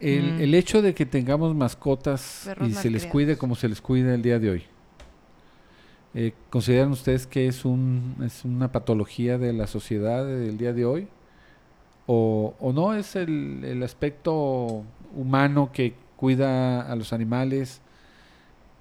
El, 0.00 0.36
Mm. 0.36 0.40
el 0.40 0.54
hecho 0.54 0.80
de 0.80 0.94
que 0.94 1.04
tengamos 1.04 1.54
mascotas 1.54 2.44
Perros 2.46 2.70
y 2.70 2.72
se 2.72 2.88
les 2.88 3.04
cuide 3.04 3.36
como 3.36 3.56
se 3.56 3.68
les 3.68 3.82
cuida 3.82 4.14
el 4.14 4.22
día 4.22 4.38
de 4.38 4.48
hoy, 4.52 4.62
eh, 6.14 6.32
¿consideran 6.48 6.92
ustedes 6.92 7.26
que 7.26 7.46
es, 7.46 7.66
un, 7.66 8.16
es 8.24 8.42
una 8.46 8.72
patología 8.72 9.36
de 9.36 9.52
la 9.52 9.66
sociedad 9.66 10.24
del 10.24 10.56
día 10.56 10.72
de 10.72 10.86
hoy? 10.86 11.08
¿O, 12.10 12.54
o 12.58 12.72
no 12.72 12.94
es 12.94 13.14
el, 13.16 13.62
el 13.64 13.82
aspecto 13.82 14.82
humano 15.14 15.70
que 15.72 15.92
cuida 16.16 16.80
a 16.90 16.96
los 16.96 17.12
animales? 17.12 17.80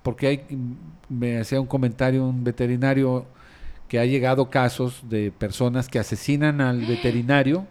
Porque 0.01 0.27
hay, 0.27 0.41
me 1.09 1.37
hacía 1.39 1.59
un 1.59 1.67
comentario 1.67 2.25
un 2.25 2.43
veterinario 2.45 3.25
que 3.89 3.99
ha 3.99 4.05
llegado 4.05 4.49
casos 4.49 5.01
de 5.09 5.31
personas 5.31 5.89
que 5.89 5.99
asesinan 5.99 6.61
al 6.61 6.85
veterinario 6.85 7.67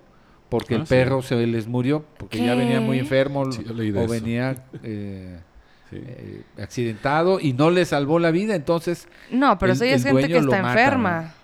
porque 0.50 0.74
Ah, 0.74 0.78
el 0.78 0.86
sí. 0.86 0.90
perro 0.90 1.22
se 1.22 1.46
les 1.46 1.66
murió, 1.66 2.04
porque 2.18 2.38
ya 2.44 2.54
venía 2.54 2.80
muy 2.80 2.98
enfermo 3.00 3.50
Sí, 3.50 3.64
o 3.68 3.72
eso. 4.04 4.08
venía 4.12 4.54
eh, 4.82 5.40
Sí. 5.90 5.96
eh, 6.00 6.42
accidentado 6.60 7.38
y 7.40 7.52
no 7.52 7.70
le 7.70 7.84
salvó 7.84 8.18
la 8.18 8.30
vida, 8.30 8.54
entonces, 8.56 9.08
No, 9.30 9.56
pero 9.58 9.72
El- 9.72 9.76
eso 9.76 9.84
ya 9.84 9.94
es 9.94 10.02
gente 10.02 10.28
que 10.28 10.38
está 10.38 10.62
mata, 10.62 10.80
enferma. 10.82 11.34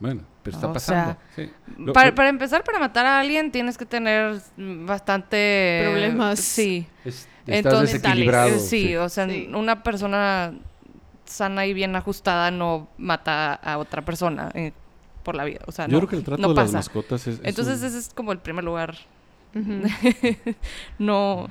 Bueno, 0.00 0.22
pero 0.42 0.56
está 0.56 0.68
O 0.68 0.72
pasando. 0.72 1.16
sea, 1.36 1.44
sí. 1.46 1.52
Lo- 1.78 1.92
Para, 1.92 2.08
lo- 2.08 2.14
para 2.14 2.28
empezar, 2.30 2.64
para 2.64 2.78
matar 2.78 3.06
a 3.06 3.20
alguien 3.20 3.52
tienes 3.52 3.76
que 3.78 3.86
tener 3.86 4.40
bastante... 4.56 5.80
Problemas. 5.84 6.40
Sí. 6.40 6.86
Es- 7.04 7.28
estás 7.46 7.72
Entonces, 7.72 8.02
desequilibrado. 8.02 8.58
sí, 8.58 8.96
o 8.96 9.08
sea, 9.08 9.28
Sí. 9.28 9.48
una 9.54 9.82
persona 9.82 10.54
sana 11.24 11.66
y 11.66 11.74
bien 11.74 11.94
ajustada 11.96 12.50
no 12.50 12.88
mata 12.98 13.54
a 13.54 13.78
otra 13.78 14.02
persona 14.02 14.50
eh, 14.54 14.72
por 15.22 15.34
la 15.36 15.44
vida. 15.44 15.60
O 15.66 15.72
sea, 15.72 15.86
yo 15.86 15.92
no, 15.92 15.98
creo 15.98 16.08
que 16.08 16.16
el 16.16 16.24
trato 16.24 16.42
no 16.42 16.48
de 16.48 16.54
las 16.54 16.64
pasa. 16.66 16.78
mascotas 16.78 17.26
es, 17.26 17.38
es 17.38 17.44
Entonces 17.44 17.80
un- 17.80 17.86
ese 17.86 17.98
es 17.98 18.08
como 18.14 18.32
el 18.32 18.38
primer 18.38 18.64
lugar 18.64 18.96
no, 20.98 21.48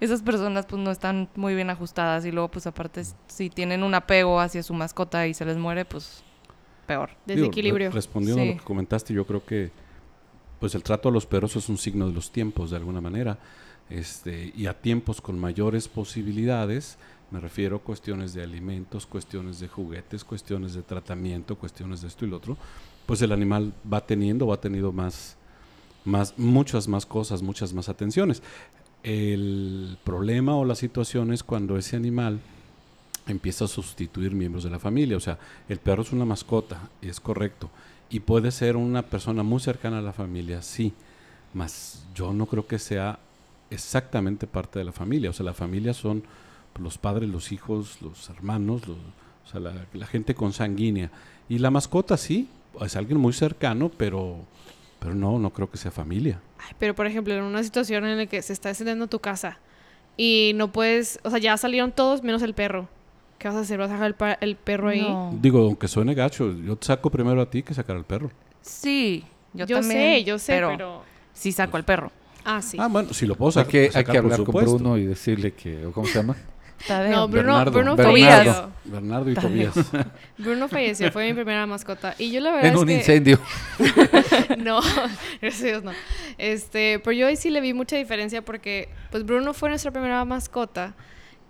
esas 0.00 0.22
personas 0.22 0.66
pues 0.66 0.80
no 0.80 0.90
están 0.90 1.28
muy 1.34 1.54
bien 1.54 1.70
ajustadas 1.70 2.24
y 2.24 2.30
luego 2.32 2.48
pues 2.48 2.66
aparte 2.66 3.02
si 3.26 3.50
tienen 3.50 3.82
un 3.82 3.94
apego 3.94 4.40
hacia 4.40 4.62
su 4.62 4.72
mascota 4.74 5.26
y 5.26 5.34
se 5.34 5.44
les 5.44 5.56
muere, 5.56 5.84
pues 5.84 6.22
peor. 6.90 7.10
Digo, 7.26 7.40
Desequilibrio. 7.40 7.88
re- 7.90 7.94
respondiendo 7.94 8.42
a 8.42 8.46
lo 8.46 8.56
que 8.58 8.64
comentaste, 8.64 9.14
yo 9.14 9.24
creo 9.24 9.44
que 9.44 9.70
pues 10.58 10.74
el 10.74 10.82
trato 10.82 11.08
a 11.08 11.12
los 11.12 11.24
perros 11.24 11.56
es 11.56 11.68
un 11.68 11.78
signo 11.78 12.06
de 12.06 12.12
los 12.12 12.30
tiempos, 12.30 12.70
de 12.70 12.76
alguna 12.76 13.00
manera. 13.00 13.38
Este, 13.88 14.52
y 14.56 14.66
a 14.66 14.74
tiempos 14.80 15.20
con 15.20 15.38
mayores 15.38 15.88
posibilidades, 15.88 16.96
me 17.30 17.40
refiero 17.40 17.76
a 17.76 17.78
cuestiones 17.80 18.34
de 18.34 18.42
alimentos, 18.42 19.06
cuestiones 19.06 19.58
de 19.60 19.68
juguetes, 19.68 20.22
cuestiones 20.24 20.74
de 20.74 20.82
tratamiento, 20.82 21.56
cuestiones 21.56 22.02
de 22.02 22.08
esto 22.08 22.24
y 22.24 22.28
lo 22.28 22.36
otro, 22.36 22.56
pues 23.06 23.22
el 23.22 23.32
animal 23.32 23.72
va 23.92 24.04
teniendo, 24.06 24.46
va 24.46 24.60
teniendo 24.60 24.92
más, 24.92 25.36
más, 26.04 26.34
muchas 26.38 26.86
más 26.88 27.06
cosas, 27.06 27.40
muchas 27.42 27.72
más 27.72 27.88
atenciones. 27.88 28.42
El 29.02 29.96
problema 30.04 30.56
o 30.56 30.64
la 30.64 30.74
situación 30.74 31.32
es 31.32 31.42
cuando 31.42 31.76
ese 31.78 31.96
animal 31.96 32.38
empieza 33.26 33.64
a 33.64 33.68
sustituir 33.68 34.32
miembros 34.32 34.64
de 34.64 34.70
la 34.70 34.78
familia. 34.78 35.16
O 35.16 35.20
sea, 35.20 35.38
el 35.68 35.78
perro 35.78 36.02
es 36.02 36.12
una 36.12 36.24
mascota, 36.24 36.88
es 37.02 37.20
correcto. 37.20 37.70
Y 38.10 38.20
puede 38.20 38.50
ser 38.50 38.76
una 38.76 39.02
persona 39.02 39.42
muy 39.42 39.60
cercana 39.60 39.98
a 39.98 40.02
la 40.02 40.12
familia, 40.12 40.62
sí. 40.62 40.92
Mas 41.54 42.04
yo 42.14 42.32
no 42.32 42.46
creo 42.46 42.66
que 42.66 42.78
sea 42.78 43.18
exactamente 43.70 44.46
parte 44.46 44.78
de 44.78 44.84
la 44.84 44.92
familia. 44.92 45.30
O 45.30 45.32
sea, 45.32 45.44
la 45.46 45.54
familia 45.54 45.94
son 45.94 46.22
los 46.78 46.98
padres, 46.98 47.28
los 47.28 47.52
hijos, 47.52 48.00
los 48.02 48.28
hermanos, 48.30 48.86
los- 48.88 48.96
o 48.96 49.50
sea, 49.50 49.60
la, 49.60 49.72
la 49.92 50.06
gente 50.06 50.34
consanguínea. 50.34 51.10
Y 51.48 51.58
la 51.58 51.70
mascota 51.70 52.16
sí, 52.16 52.48
es 52.80 52.96
alguien 52.96 53.18
muy 53.18 53.32
cercano, 53.32 53.90
pero, 53.96 54.36
pero 54.98 55.14
no, 55.14 55.38
no 55.38 55.50
creo 55.50 55.70
que 55.70 55.76
sea 55.76 55.90
familia. 55.90 56.40
Ay, 56.58 56.74
pero 56.78 56.94
por 56.94 57.06
ejemplo, 57.06 57.34
en 57.34 57.42
una 57.42 57.62
situación 57.62 58.04
en 58.06 58.16
la 58.18 58.26
que 58.26 58.40
se 58.42 58.52
está 58.52 58.68
encendiendo 58.70 59.06
tu 59.08 59.18
casa 59.18 59.58
y 60.16 60.52
no 60.54 60.70
puedes, 60.72 61.18
o 61.24 61.30
sea, 61.30 61.38
ya 61.38 61.56
salieron 61.56 61.92
todos 61.92 62.22
menos 62.22 62.42
el 62.42 62.54
perro. 62.54 62.88
¿Qué 63.40 63.48
vas 63.48 63.56
a 63.56 63.60
hacer? 63.60 63.78
¿Vas 63.78 63.88
a 63.88 63.94
dejar 63.94 64.36
el, 64.40 64.48
el 64.50 64.56
perro 64.56 64.90
ahí? 64.90 65.00
No. 65.00 65.34
Digo, 65.40 65.60
aunque 65.60 65.88
suene 65.88 66.12
gacho, 66.12 66.52
yo 66.54 66.76
te 66.76 66.86
saco 66.88 67.08
primero 67.08 67.40
a 67.40 67.48
ti 67.48 67.62
que 67.62 67.72
sacar 67.72 67.96
al 67.96 68.04
perro. 68.04 68.30
Sí, 68.60 69.24
yo, 69.54 69.64
Yo, 69.64 69.80
también, 69.80 70.18
sé, 70.18 70.24
yo 70.24 70.38
sé, 70.38 70.52
pero, 70.52 70.68
pero... 70.68 71.02
sí 71.32 71.50
saco 71.50 71.78
al 71.78 71.84
perro. 71.86 72.12
Ah, 72.44 72.60
sí. 72.60 72.76
Ah, 72.78 72.88
bueno, 72.88 73.14
si 73.14 73.24
lo 73.24 73.36
puedo 73.36 73.48
Hay 73.48 73.54
sacar, 73.54 73.70
que, 73.70 73.80
hay 73.80 73.90
sacar, 73.92 74.14
que 74.16 74.22
por 74.22 74.32
hablar 74.32 74.46
con. 74.46 74.64
Bruno 74.66 74.98
y 74.98 75.06
decirle 75.06 75.52
que, 75.54 75.86
¿o 75.86 75.92
¿cómo 75.92 76.06
se 76.06 76.18
llama? 76.18 76.36
Tadeo. 76.86 77.12
no, 77.12 77.28
Bruno, 77.28 77.46
Bernardo. 77.46 77.72
Bruno 77.72 77.96
Bernardo. 77.96 78.52
falleció. 78.52 78.72
Bernardo 78.84 79.30
y 79.30 79.34
Tadeo. 79.34 79.72
Tobías. 79.72 79.90
Bruno 80.36 80.68
falleció, 80.68 81.10
fue 81.10 81.26
mi 81.26 81.32
primera 81.32 81.66
mascota. 81.66 82.14
Y 82.18 82.30
yo 82.30 82.40
la 82.40 82.50
verdad 82.50 82.66
En 82.66 82.74
es 82.74 82.80
un 82.80 82.86
que... 82.88 82.94
incendio. 82.94 83.40
no, 84.58 84.80
gracias 85.40 85.62
a 85.62 85.66
Dios 85.66 85.82
no. 85.82 85.92
Este, 86.36 86.98
pero 87.02 87.12
yo 87.12 87.26
ahí 87.26 87.36
sí 87.36 87.48
le 87.48 87.62
vi 87.62 87.72
mucha 87.72 87.96
diferencia 87.96 88.42
porque, 88.42 88.90
pues 89.10 89.24
Bruno 89.24 89.54
fue 89.54 89.70
nuestra 89.70 89.90
primera 89.90 90.22
mascota. 90.26 90.94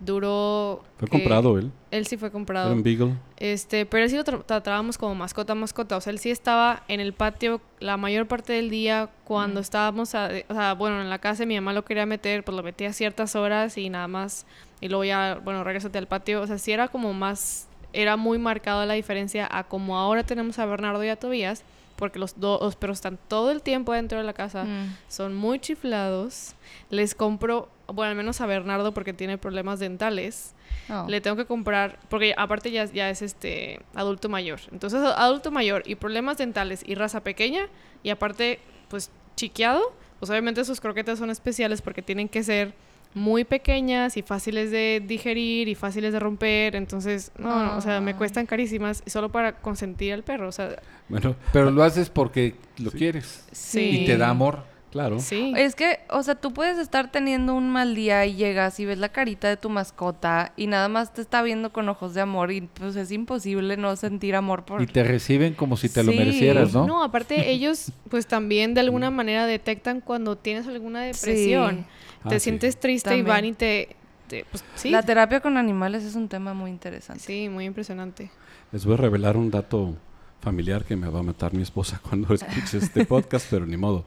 Duró... 0.00 0.82
Fue 0.98 1.06
eh, 1.06 1.10
comprado 1.10 1.58
él. 1.58 1.70
Él 1.90 2.06
sí 2.06 2.16
fue 2.16 2.28
Era 2.28 2.32
comprado. 2.32 2.72
un 2.72 2.82
Beagle. 2.82 3.14
Este, 3.36 3.84
pero 3.86 4.04
él 4.04 4.10
sí 4.10 4.16
lo 4.16 4.24
tra- 4.24 4.44
tratábamos 4.44 4.96
como 4.96 5.14
mascota, 5.14 5.54
mascota. 5.54 5.96
O 5.96 6.00
sea, 6.00 6.10
él 6.12 6.18
sí 6.18 6.30
estaba 6.30 6.82
en 6.88 7.00
el 7.00 7.12
patio 7.12 7.60
la 7.80 7.96
mayor 7.96 8.26
parte 8.26 8.54
del 8.54 8.70
día 8.70 9.10
cuando 9.24 9.60
estábamos, 9.60 10.14
a- 10.14 10.30
o 10.48 10.54
sea, 10.54 10.72
bueno, 10.74 11.00
en 11.02 11.10
la 11.10 11.18
casa 11.18 11.44
mi 11.46 11.54
mamá 11.54 11.72
lo 11.74 11.84
quería 11.84 12.06
meter, 12.06 12.42
pues 12.44 12.56
lo 12.56 12.62
metía 12.62 12.88
a 12.88 12.92
ciertas 12.92 13.36
horas 13.36 13.76
y 13.76 13.90
nada 13.90 14.08
más. 14.08 14.46
Y 14.80 14.88
luego 14.88 15.04
ya, 15.04 15.38
bueno, 15.44 15.62
regresate 15.64 15.98
al 15.98 16.06
patio. 16.08 16.40
O 16.42 16.46
sea, 16.46 16.56
sí 16.58 16.72
era 16.72 16.88
como 16.88 17.12
más, 17.12 17.68
era 17.92 18.16
muy 18.16 18.38
marcada 18.38 18.86
la 18.86 18.94
diferencia 18.94 19.46
a 19.50 19.64
como 19.64 19.98
ahora 19.98 20.22
tenemos 20.24 20.58
a 20.58 20.64
Bernardo 20.66 21.04
y 21.04 21.08
a 21.08 21.16
Tobías, 21.16 21.62
porque 22.00 22.18
los 22.18 22.40
dos, 22.40 22.74
perros 22.74 22.96
están 22.98 23.16
todo 23.28 23.52
el 23.52 23.62
tiempo 23.62 23.92
dentro 23.92 24.18
de 24.18 24.24
la 24.24 24.32
casa 24.32 24.64
Mm. 24.64 24.96
son 25.06 25.34
muy 25.36 25.60
chiflados. 25.60 26.56
Les 26.90 27.14
compro, 27.14 27.68
bueno, 27.86 28.10
al 28.10 28.16
menos 28.16 28.40
a 28.40 28.46
Bernardo 28.46 28.92
porque 28.92 29.12
tiene 29.12 29.38
problemas 29.38 29.78
dentales. 29.78 30.54
No. 30.88 31.06
Le 31.08 31.20
tengo 31.20 31.36
que 31.36 31.44
comprar, 31.46 32.00
porque 32.08 32.34
aparte 32.36 32.72
ya, 32.72 32.86
ya 32.86 33.08
es 33.10 33.22
este 33.22 33.80
adulto 33.94 34.28
mayor. 34.28 34.58
Entonces, 34.72 35.00
adulto 35.16 35.52
mayor 35.52 35.84
y 35.86 35.94
problemas 35.94 36.38
dentales 36.38 36.82
y 36.84 36.96
raza 36.96 37.20
pequeña, 37.22 37.68
y 38.02 38.10
aparte, 38.10 38.58
pues 38.88 39.10
chiqueado, 39.36 39.92
pues 40.18 40.28
obviamente 40.30 40.64
sus 40.64 40.80
croquetas 40.80 41.18
son 41.20 41.30
especiales 41.30 41.80
porque 41.82 42.02
tienen 42.02 42.28
que 42.28 42.42
ser 42.42 42.74
muy 43.14 43.44
pequeñas 43.44 44.16
y 44.16 44.22
fáciles 44.22 44.70
de 44.70 45.02
digerir 45.04 45.68
y 45.68 45.74
fáciles 45.74 46.12
de 46.12 46.20
romper. 46.20 46.76
Entonces, 46.76 47.32
no, 47.38 47.64
no, 47.64 47.76
o 47.76 47.80
sea, 47.80 48.00
me 48.00 48.14
cuestan 48.14 48.46
carísimas 48.46 49.02
y 49.04 49.10
solo 49.10 49.30
para 49.30 49.54
consentir 49.54 50.12
al 50.12 50.22
perro. 50.22 50.48
O 50.48 50.52
sea, 50.52 50.76
Bueno, 51.08 51.34
Pero 51.52 51.70
lo 51.70 51.82
haces 51.82 52.08
porque 52.10 52.54
lo 52.78 52.90
quieres. 52.90 53.44
sí. 53.52 54.02
Y 54.02 54.06
te 54.06 54.16
da 54.16 54.28
amor. 54.30 54.69
Claro. 54.90 55.18
Sí. 55.20 55.52
Es 55.56 55.74
que, 55.74 56.00
o 56.10 56.22
sea, 56.22 56.34
tú 56.34 56.52
puedes 56.52 56.78
estar 56.78 57.10
teniendo 57.12 57.54
un 57.54 57.70
mal 57.70 57.94
día 57.94 58.26
y 58.26 58.34
llegas 58.34 58.78
y 58.80 58.84
ves 58.86 58.98
la 58.98 59.08
carita 59.10 59.48
de 59.48 59.56
tu 59.56 59.70
mascota 59.70 60.52
y 60.56 60.66
nada 60.66 60.88
más 60.88 61.12
te 61.14 61.20
está 61.20 61.42
viendo 61.42 61.72
con 61.72 61.88
ojos 61.88 62.14
de 62.14 62.20
amor 62.20 62.52
y 62.52 62.62
pues 62.62 62.96
es 62.96 63.10
imposible 63.12 63.76
no 63.76 63.94
sentir 63.96 64.34
amor 64.34 64.64
por... 64.64 64.82
Y 64.82 64.86
te 64.86 65.02
reciben 65.04 65.54
como 65.54 65.76
si 65.76 65.88
te 65.88 66.02
lo 66.02 66.12
merecieras, 66.12 66.72
¿no? 66.72 66.86
No, 66.86 67.02
aparte 67.04 67.50
ellos 67.52 67.92
pues 68.08 68.26
también 68.26 68.74
de 68.74 68.80
alguna 68.80 69.10
manera 69.10 69.46
detectan 69.46 70.00
cuando 70.00 70.36
tienes 70.36 70.66
alguna 70.66 71.02
depresión. 71.02 71.86
Ah, 72.24 72.28
Te 72.28 72.40
sí. 72.40 72.44
sientes 72.44 72.78
triste 72.78 73.16
y 73.16 73.22
van 73.22 73.44
y 73.46 73.52
te, 73.52 73.96
te- 74.28 74.44
pues 74.50 74.62
sí. 74.74 74.90
La 74.90 75.02
terapia 75.02 75.40
con 75.40 75.56
animales 75.56 76.04
es 76.04 76.14
un 76.14 76.28
tema 76.28 76.52
muy 76.52 76.70
interesante. 76.70 77.22
Sí, 77.24 77.48
muy 77.48 77.64
impresionante. 77.64 78.30
Les 78.72 78.84
voy 78.84 78.94
a 78.94 78.98
revelar 78.98 79.36
un 79.36 79.50
dato 79.50 79.94
familiar 80.40 80.84
que 80.84 80.96
me 80.96 81.08
va 81.08 81.20
a 81.20 81.22
matar 81.22 81.52
mi 81.54 81.62
esposa 81.62 82.00
cuando 82.08 82.34
escuche 82.34 82.78
este 82.78 83.04
podcast, 83.06 83.46
pero 83.50 83.66
ni 83.66 83.76
modo. 83.76 84.04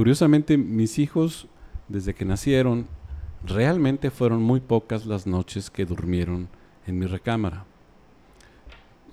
Curiosamente, 0.00 0.56
mis 0.56 0.98
hijos, 0.98 1.46
desde 1.88 2.14
que 2.14 2.24
nacieron, 2.24 2.86
realmente 3.44 4.10
fueron 4.10 4.40
muy 4.42 4.60
pocas 4.60 5.04
las 5.04 5.26
noches 5.26 5.68
que 5.68 5.84
durmieron 5.84 6.48
en 6.86 6.98
mi 6.98 7.04
recámara. 7.04 7.66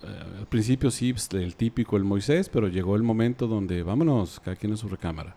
Eh, 0.02 0.38
al 0.40 0.48
principio 0.48 0.90
sí, 0.90 1.12
pues, 1.12 1.28
el 1.34 1.58
típico, 1.58 1.98
el 1.98 2.06
Moisés, 2.06 2.48
pero 2.48 2.70
llegó 2.70 2.96
el 2.96 3.04
momento 3.04 3.48
donde 3.48 3.84
vámonos, 3.84 4.40
cada 4.40 4.56
quien 4.56 4.72
en 4.72 4.78
su 4.78 4.88
recámara. 4.88 5.36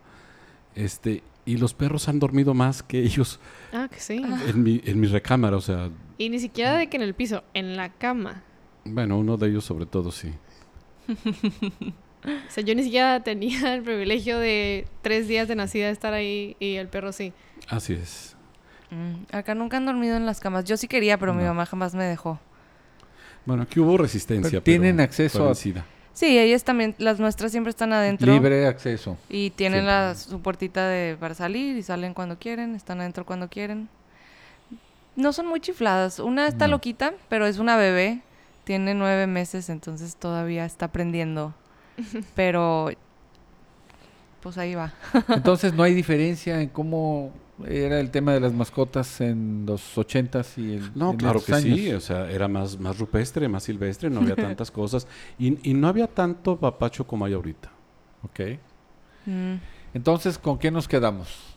Este, 0.77 1.25
y 1.45 1.57
los 1.57 1.75
perros 1.75 2.09
han 2.09 2.21
dormido 2.21 2.55
más 2.55 2.85
que 2.85 3.01
ellos 3.03 3.41
Ah, 3.73 3.89
que 3.91 3.99
sí. 3.99 4.23
en 4.47 4.63
mi, 4.63 4.81
en 4.85 5.01
mi 5.01 5.09
recámara, 5.09 5.57
o 5.57 5.61
sea, 5.61 5.91
Y 6.17 6.29
ni 6.29 6.39
siquiera 6.39 6.79
de 6.79 6.89
que 6.89 6.97
en 6.97 7.03
el 7.03 7.15
piso, 7.15 7.43
en 7.55 7.77
la 7.77 7.89
cama. 7.89 8.45
bueno, 8.85 9.19
uno 9.19 9.37
de 9.37 9.49
ellos 9.49 9.65
sobre 9.65 9.87
todo 9.87 10.13
sí. 10.13 10.31
O 12.49 12.51
sea, 12.51 12.63
yo 12.65 12.75
ni 12.75 12.83
siquiera 12.83 13.21
tenía 13.23 13.75
el 13.75 13.83
privilegio 13.83 14.39
de 14.39 14.87
tres 15.03 15.27
días 15.29 15.49
de 15.49 15.55
nacida 15.57 15.89
estar 15.91 16.13
ahí 16.13 16.57
y 16.61 16.75
el 16.77 16.89
perro 16.89 17.13
sí. 17.13 17.33
Así 17.69 17.95
es. 17.95 18.37
Mm, 18.91 19.35
Acá 19.35 19.55
nunca 19.55 19.77
han 19.79 19.87
dormido 19.87 20.17
en 20.17 20.27
las 20.27 20.41
camas. 20.41 20.65
Yo 20.65 20.77
sí 20.77 20.89
quería, 20.89 21.17
pero 21.19 21.33
mi 21.33 21.45
mamá 21.45 21.65
jamás 21.67 21.95
me 21.95 22.05
dejó. 22.05 22.39
Bueno, 23.47 23.63
aquí 23.63 23.81
hubo 23.81 23.97
resistencia. 23.97 24.51
Pero 24.51 24.63
tienen 24.63 24.97
pero 24.97 25.05
acceso 25.05 25.43
a- 25.45 25.47
vencida. 25.47 25.87
Sí, 26.13 26.39
ellas 26.39 26.65
también, 26.65 26.95
las 26.99 27.21
nuestras 27.21 27.53
siempre 27.53 27.71
están 27.71 27.93
adentro. 27.93 28.31
Libre 28.31 28.67
acceso. 28.67 29.17
Y 29.31 29.51
tienen 29.51 29.83
Siempre. 29.85 29.93
la, 29.95 30.15
su 30.17 30.41
puertita 30.43 30.89
de, 30.89 31.17
para 31.19 31.35
salir 31.35 31.77
y 31.77 31.83
salen 31.83 32.13
cuando 32.15 32.37
quieren, 32.39 32.75
están 32.75 33.01
adentro 33.01 33.25
cuando 33.25 33.49
quieren. 33.49 33.89
No 35.17 35.33
son 35.33 35.47
muy 35.47 35.61
chifladas. 35.61 36.19
Una 36.19 36.47
está 36.49 36.67
No. 36.67 36.73
loquita, 36.73 37.15
pero 37.29 37.47
es 37.47 37.59
una 37.59 37.77
bebé. 37.77 38.21
Tiene 38.65 38.95
nueve 38.95 39.27
meses, 39.27 39.71
entonces 39.71 40.17
todavía 40.17 40.65
está 40.65 40.87
aprendiendo. 40.87 41.55
Pero, 42.35 42.91
pues 44.41 44.59
ahí 44.59 44.75
va. 44.75 44.93
Entonces 45.29 45.75
no 45.75 45.83
hay 45.83 45.95
diferencia 45.95 46.61
en 46.61 46.69
cómo 46.69 47.33
era 47.67 48.01
el 48.01 48.11
tema 48.11 48.33
de 48.33 48.41
las 48.41 48.53
mascotas 48.53 49.21
en 49.21 49.65
los 49.67 49.97
ochentas 49.99 50.57
y 50.57 50.75
el, 50.75 50.91
No, 50.95 51.11
en 51.11 51.17
claro 51.19 51.41
que 51.45 51.55
sí, 51.61 51.89
años. 51.89 52.05
o 52.05 52.07
sea, 52.07 52.31
era 52.31 52.49
más, 52.49 52.79
más 52.79 52.99
rupestre, 52.99 53.49
más 53.49 53.65
silvestre, 53.65 54.09
no 54.09 54.21
había 54.21 54.37
tantas 54.37 54.71
cosas 54.71 55.07
y, 55.39 55.71
y 55.71 55.75
no 55.75 55.89
había 55.89 56.07
tanto 56.07 56.57
papacho 56.57 57.07
como 57.07 57.25
hay 57.25 57.35
ahorita. 57.35 57.71
Ok. 58.23 58.41
Mm. 59.27 59.55
Entonces, 59.95 60.39
¿con 60.39 60.59
qué 60.59 60.71
nos 60.71 60.87
quedamos? 60.89 61.51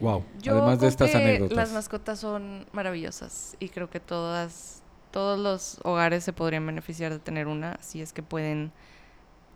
Wow. 0.00 0.24
Yo 0.42 0.52
Además 0.52 0.80
de 0.80 0.88
estas 0.88 1.14
anécdotas. 1.14 1.56
Las 1.56 1.72
mascotas 1.72 2.20
son 2.20 2.66
maravillosas 2.72 3.56
y 3.58 3.70
creo 3.70 3.88
que 3.88 4.00
todas, 4.00 4.82
todos 5.10 5.38
los 5.38 5.78
hogares 5.84 6.24
se 6.24 6.32
podrían 6.32 6.66
beneficiar 6.66 7.12
de 7.12 7.18
tener 7.18 7.46
una 7.46 7.78
si 7.80 8.02
es 8.02 8.12
que 8.12 8.22
pueden, 8.22 8.72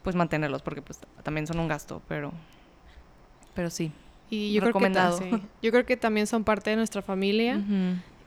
pues 0.02 0.16
mantenerlos, 0.16 0.62
porque 0.62 0.82
pues 0.82 0.98
también 1.22 1.46
son 1.46 1.58
un 1.60 1.68
gasto, 1.68 2.02
pero, 2.08 2.32
pero 3.54 3.70
sí. 3.70 3.92
Y 4.30 4.52
yo 4.52 4.60
creo, 4.60 4.72
que, 4.72 4.78
Recomendado. 4.78 5.18
sí. 5.18 5.30
yo 5.62 5.70
creo 5.72 5.84
que 5.84 5.96
también 5.96 6.26
son 6.26 6.44
parte 6.44 6.70
de 6.70 6.76
nuestra 6.76 7.02
familia. 7.02 7.60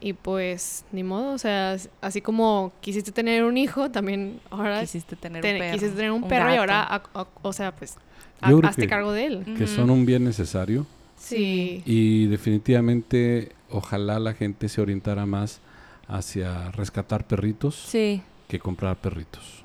Y 0.02 0.12
pues, 0.12 0.84
ni 0.92 1.02
modo, 1.02 1.32
o 1.34 1.38
sea, 1.38 1.78
así 2.02 2.20
como 2.20 2.74
quisiste 2.82 3.14
tener 3.14 3.46
un 3.46 3.58
hijo, 3.58 3.90
también 3.90 4.42
ahora 4.50 4.82
Quisiste 4.82 5.16
tener 5.16 5.42
te- 5.42 5.54
un 5.54 5.60
perro. 5.60 5.74
quisiste 5.74 5.96
tener 5.96 6.12
un, 6.12 6.28
perro 6.28 6.54
y 6.54 6.58
ahora, 6.58 6.84
a- 6.84 7.04
a- 7.14 7.28
o 7.42 7.54
sea, 7.54 7.74
pues, 7.74 7.96
a- 8.42 8.50
hazte 8.68 8.82
que- 8.82 8.88
cargo 8.90 9.14
de 9.14 9.26
él. 9.28 9.56
Que 9.58 9.66
son 9.66 9.90
un 9.90 10.06
bien 10.06 10.26
necesario 10.26 10.86
Sí. 11.18 11.84
y 11.86 12.26
definitivamente 12.26 13.54
ojalá 13.70 14.20
la 14.20 14.34
gente 14.34 14.68
se 14.68 14.82
orientara 14.82 15.26
más 15.26 15.62
hacia 16.10 16.70
rescatar 16.72 17.26
perritos 17.26 17.76
Sí. 17.76 18.22
que 18.50 18.60
comprar 18.60 18.98
perritos. 18.98 19.63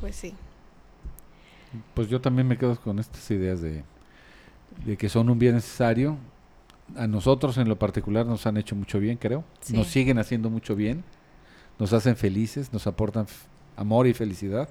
Pues 0.00 0.16
sí. 0.16 0.34
Pues 1.94 2.08
yo 2.08 2.20
también 2.20 2.46
me 2.46 2.56
quedo 2.56 2.76
con 2.80 2.98
estas 2.98 3.30
ideas 3.30 3.60
de 3.60 3.82
de 4.84 4.96
que 4.96 5.08
son 5.08 5.30
un 5.30 5.38
bien 5.38 5.54
necesario. 5.54 6.16
A 6.96 7.06
nosotros 7.06 7.56
en 7.56 7.68
lo 7.68 7.78
particular 7.78 8.26
nos 8.26 8.46
han 8.46 8.56
hecho 8.56 8.76
mucho 8.76 8.98
bien, 8.98 9.16
creo. 9.16 9.44
Sí. 9.60 9.74
Nos 9.74 9.86
siguen 9.86 10.18
haciendo 10.18 10.50
mucho 10.50 10.76
bien. 10.76 11.04
Nos 11.78 11.92
hacen 11.92 12.16
felices, 12.16 12.72
nos 12.72 12.86
aportan 12.86 13.26
amor 13.76 14.06
y 14.06 14.14
felicidad. 14.14 14.68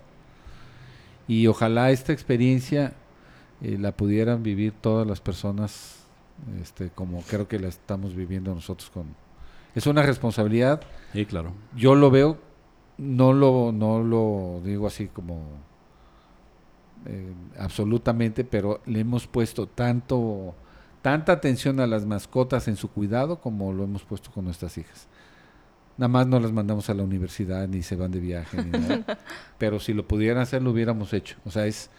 Y 1.28 1.48
ojalá 1.48 1.92
esta 1.92 2.14
experiencia 2.14 2.94
eh, 3.62 3.78
la 3.80 3.94
pudieran 3.94 4.44
vivir 4.44 4.74
todas 4.74 5.08
las 5.08 5.22
personas 5.22 6.00
este, 6.62 6.90
como 6.90 7.22
creo 7.22 7.48
que 7.48 7.60
la 7.60 7.68
estamos 7.68 8.16
viviendo 8.16 8.54
nosotros 8.54 8.90
con... 8.90 9.16
Es 9.76 9.88
una 9.88 10.04
responsabilidad 10.04 10.82
Sí, 11.14 11.26
claro. 11.26 11.54
yo 11.76 11.96
lo 11.96 12.12
veo, 12.12 12.38
no 12.98 13.34
lo, 13.34 13.72
no 13.72 14.04
lo 14.04 14.43
digo 14.84 14.88
así 14.88 15.08
como 15.08 15.42
eh, 17.06 17.34
absolutamente, 17.58 18.44
pero 18.44 18.82
le 18.86 19.00
hemos 19.00 19.28
puesto 19.28 19.66
tanto, 19.68 20.54
tanta 21.02 21.32
atención 21.32 21.80
a 21.80 21.88
las 21.88 22.06
mascotas 22.06 22.68
en 22.68 22.76
su 22.76 22.90
cuidado 22.90 23.40
como 23.40 23.72
lo 23.72 23.84
hemos 23.86 24.04
puesto 24.04 24.30
con 24.32 24.44
nuestras 24.46 24.78
hijas. 24.78 25.08
Nada 25.98 26.08
más 26.10 26.28
no 26.28 26.40
las 26.40 26.52
mandamos 26.52 26.90
a 26.90 26.94
la 26.96 27.04
universidad 27.04 27.68
ni 27.68 27.82
se 27.84 27.96
van 27.96 28.12
de 28.12 28.20
viaje 28.20 28.62
ni 28.64 28.72
nada. 28.72 29.06
Pero 29.58 29.80
si 29.80 29.94
lo 29.94 30.06
pudieran 30.08 30.42
hacer 30.42 30.62
lo 30.62 30.72
hubiéramos 30.72 31.14
hecho. 31.14 31.38
O 31.46 31.52
sea, 31.52 31.66
es, 31.68 31.90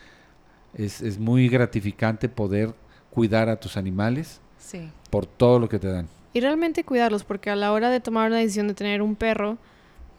es, 0.75 1.01
es 1.01 1.19
muy 1.19 1.49
gratificante 1.49 2.29
poder 2.29 2.75
cuidar 3.11 3.49
a 3.49 3.57
tus 3.57 3.77
animales 3.77 4.41
Sí. 4.59 4.91
por 5.11 5.27
todo 5.27 5.59
lo 5.59 5.69
que 5.69 5.79
te 5.79 5.89
dan. 5.89 6.09
Y 6.33 6.41
realmente 6.41 6.83
cuidarlos, 6.85 7.23
porque 7.23 7.51
a 7.51 7.57
la 7.57 7.71
hora 7.73 7.89
de 7.91 8.01
tomar 8.01 8.29
una 8.29 8.39
decisión 8.39 8.67
de 8.67 8.75
tener 8.75 9.01
un 9.03 9.15
perro, 9.15 9.57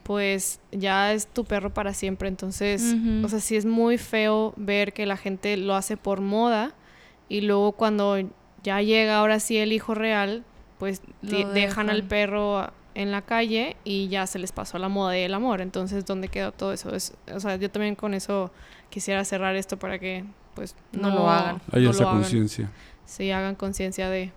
pues 0.05 0.59
ya 0.71 1.13
es 1.13 1.25
tu 1.25 1.45
perro 1.45 1.73
para 1.73 1.95
siempre. 1.95 2.27
Entonces, 2.27 2.95
o 3.23 3.27
sea, 3.27 3.39
sí 3.39 3.55
es 3.55 3.65
muy 3.65 3.97
feo 3.97 4.53
ver 4.55 4.93
que 4.93 5.07
la 5.07 5.17
gente 5.17 5.57
lo 5.57 5.73
hace 5.73 5.97
por 5.97 6.21
moda 6.21 6.73
y 7.27 7.41
luego 7.41 7.71
cuando 7.71 8.17
ya 8.61 8.83
llega 8.83 9.17
ahora 9.17 9.39
sí 9.39 9.57
el 9.57 9.73
hijo 9.73 9.95
real, 9.95 10.43
pues 10.77 11.01
dejan 11.23 11.89
al 11.89 12.03
perro 12.03 12.69
en 12.93 13.11
la 13.11 13.23
calle 13.23 13.77
y 13.83 14.07
ya 14.07 14.27
se 14.27 14.37
les 14.37 14.51
pasó 14.51 14.77
la 14.77 14.89
moda 14.89 15.17
y 15.17 15.21
el 15.23 15.33
amor. 15.33 15.59
Entonces, 15.59 16.05
¿dónde 16.05 16.27
quedó 16.27 16.51
todo 16.51 16.71
eso? 16.71 16.93
Es, 16.95 17.13
o 17.33 17.39
sea, 17.39 17.55
yo 17.55 17.71
también 17.71 17.95
con 17.95 18.13
eso 18.13 18.51
quisiera 18.91 19.25
cerrar 19.25 19.55
esto 19.55 19.77
para 19.79 19.97
que 19.97 20.23
pues 20.53 20.75
No 20.91 21.09
lo 21.09 21.27
hagan. 21.31 21.61
Hay 21.71 21.83
no 21.83 21.89
esa 21.89 22.03
conciencia. 22.05 22.69
Sí, 23.07 23.31
hagan 23.31 23.55
conciencia 23.55 24.07
de... 24.07 24.31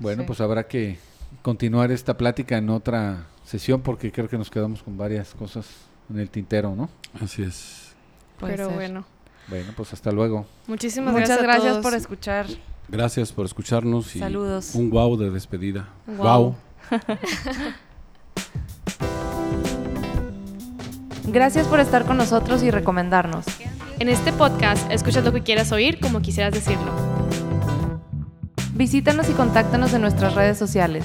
Bueno, 0.00 0.22
Sí. 0.22 0.26
pues 0.26 0.40
habrá 0.40 0.64
que 0.66 0.98
continuar 1.42 1.92
esta 1.92 2.16
plática 2.18 2.58
en 2.58 2.68
otra 2.70 3.26
sesión 3.44 3.80
porque 3.80 4.10
creo 4.12 4.28
que 4.28 4.38
nos 4.38 4.50
quedamos 4.50 4.82
con 4.82 4.96
varias 4.96 5.34
cosas 5.34 5.66
en 6.10 6.18
el 6.18 6.30
tintero, 6.30 6.74
¿no? 6.76 6.88
Así 7.20 7.42
es. 7.42 7.92
Puede 8.38 8.54
pero 8.54 8.66
ser. 8.68 8.74
bueno. 8.74 9.04
Bueno, 9.48 9.72
pues 9.76 9.92
hasta 9.92 10.10
luego. 10.12 10.46
Muchísimas 10.66 11.12
Muchas 11.12 11.28
gracias, 11.28 11.42
gracias, 11.42 11.66
a 11.66 11.70
todos. 11.70 11.82
por 11.82 11.94
escuchar. 11.94 12.46
Gracias 12.88 13.32
por 13.32 13.46
escucharnos 13.46 14.14
y 14.16 14.18
Saludos. 14.20 14.74
un 14.74 14.90
wow 14.90 15.16
de 15.16 15.30
despedida. 15.30 15.88
Guau. 16.06 16.54
Gracias 21.26 21.68
por 21.68 21.80
estar 21.80 22.04
con 22.04 22.16
nosotros 22.16 22.62
y 22.62 22.70
recomendarnos. 22.70 23.46
En 23.98 24.08
este 24.08 24.32
podcast, 24.32 24.90
escuchas 24.90 25.24
lo 25.24 25.32
que 25.32 25.42
quieras 25.42 25.70
oír 25.72 26.00
como 26.00 26.20
quisieras 26.20 26.52
decirlo. 26.52 26.92
Visítanos 28.74 29.28
y 29.30 29.32
contáctanos 29.32 29.92
en 29.94 30.00
nuestras 30.00 30.34
redes 30.34 30.58
sociales. 30.58 31.04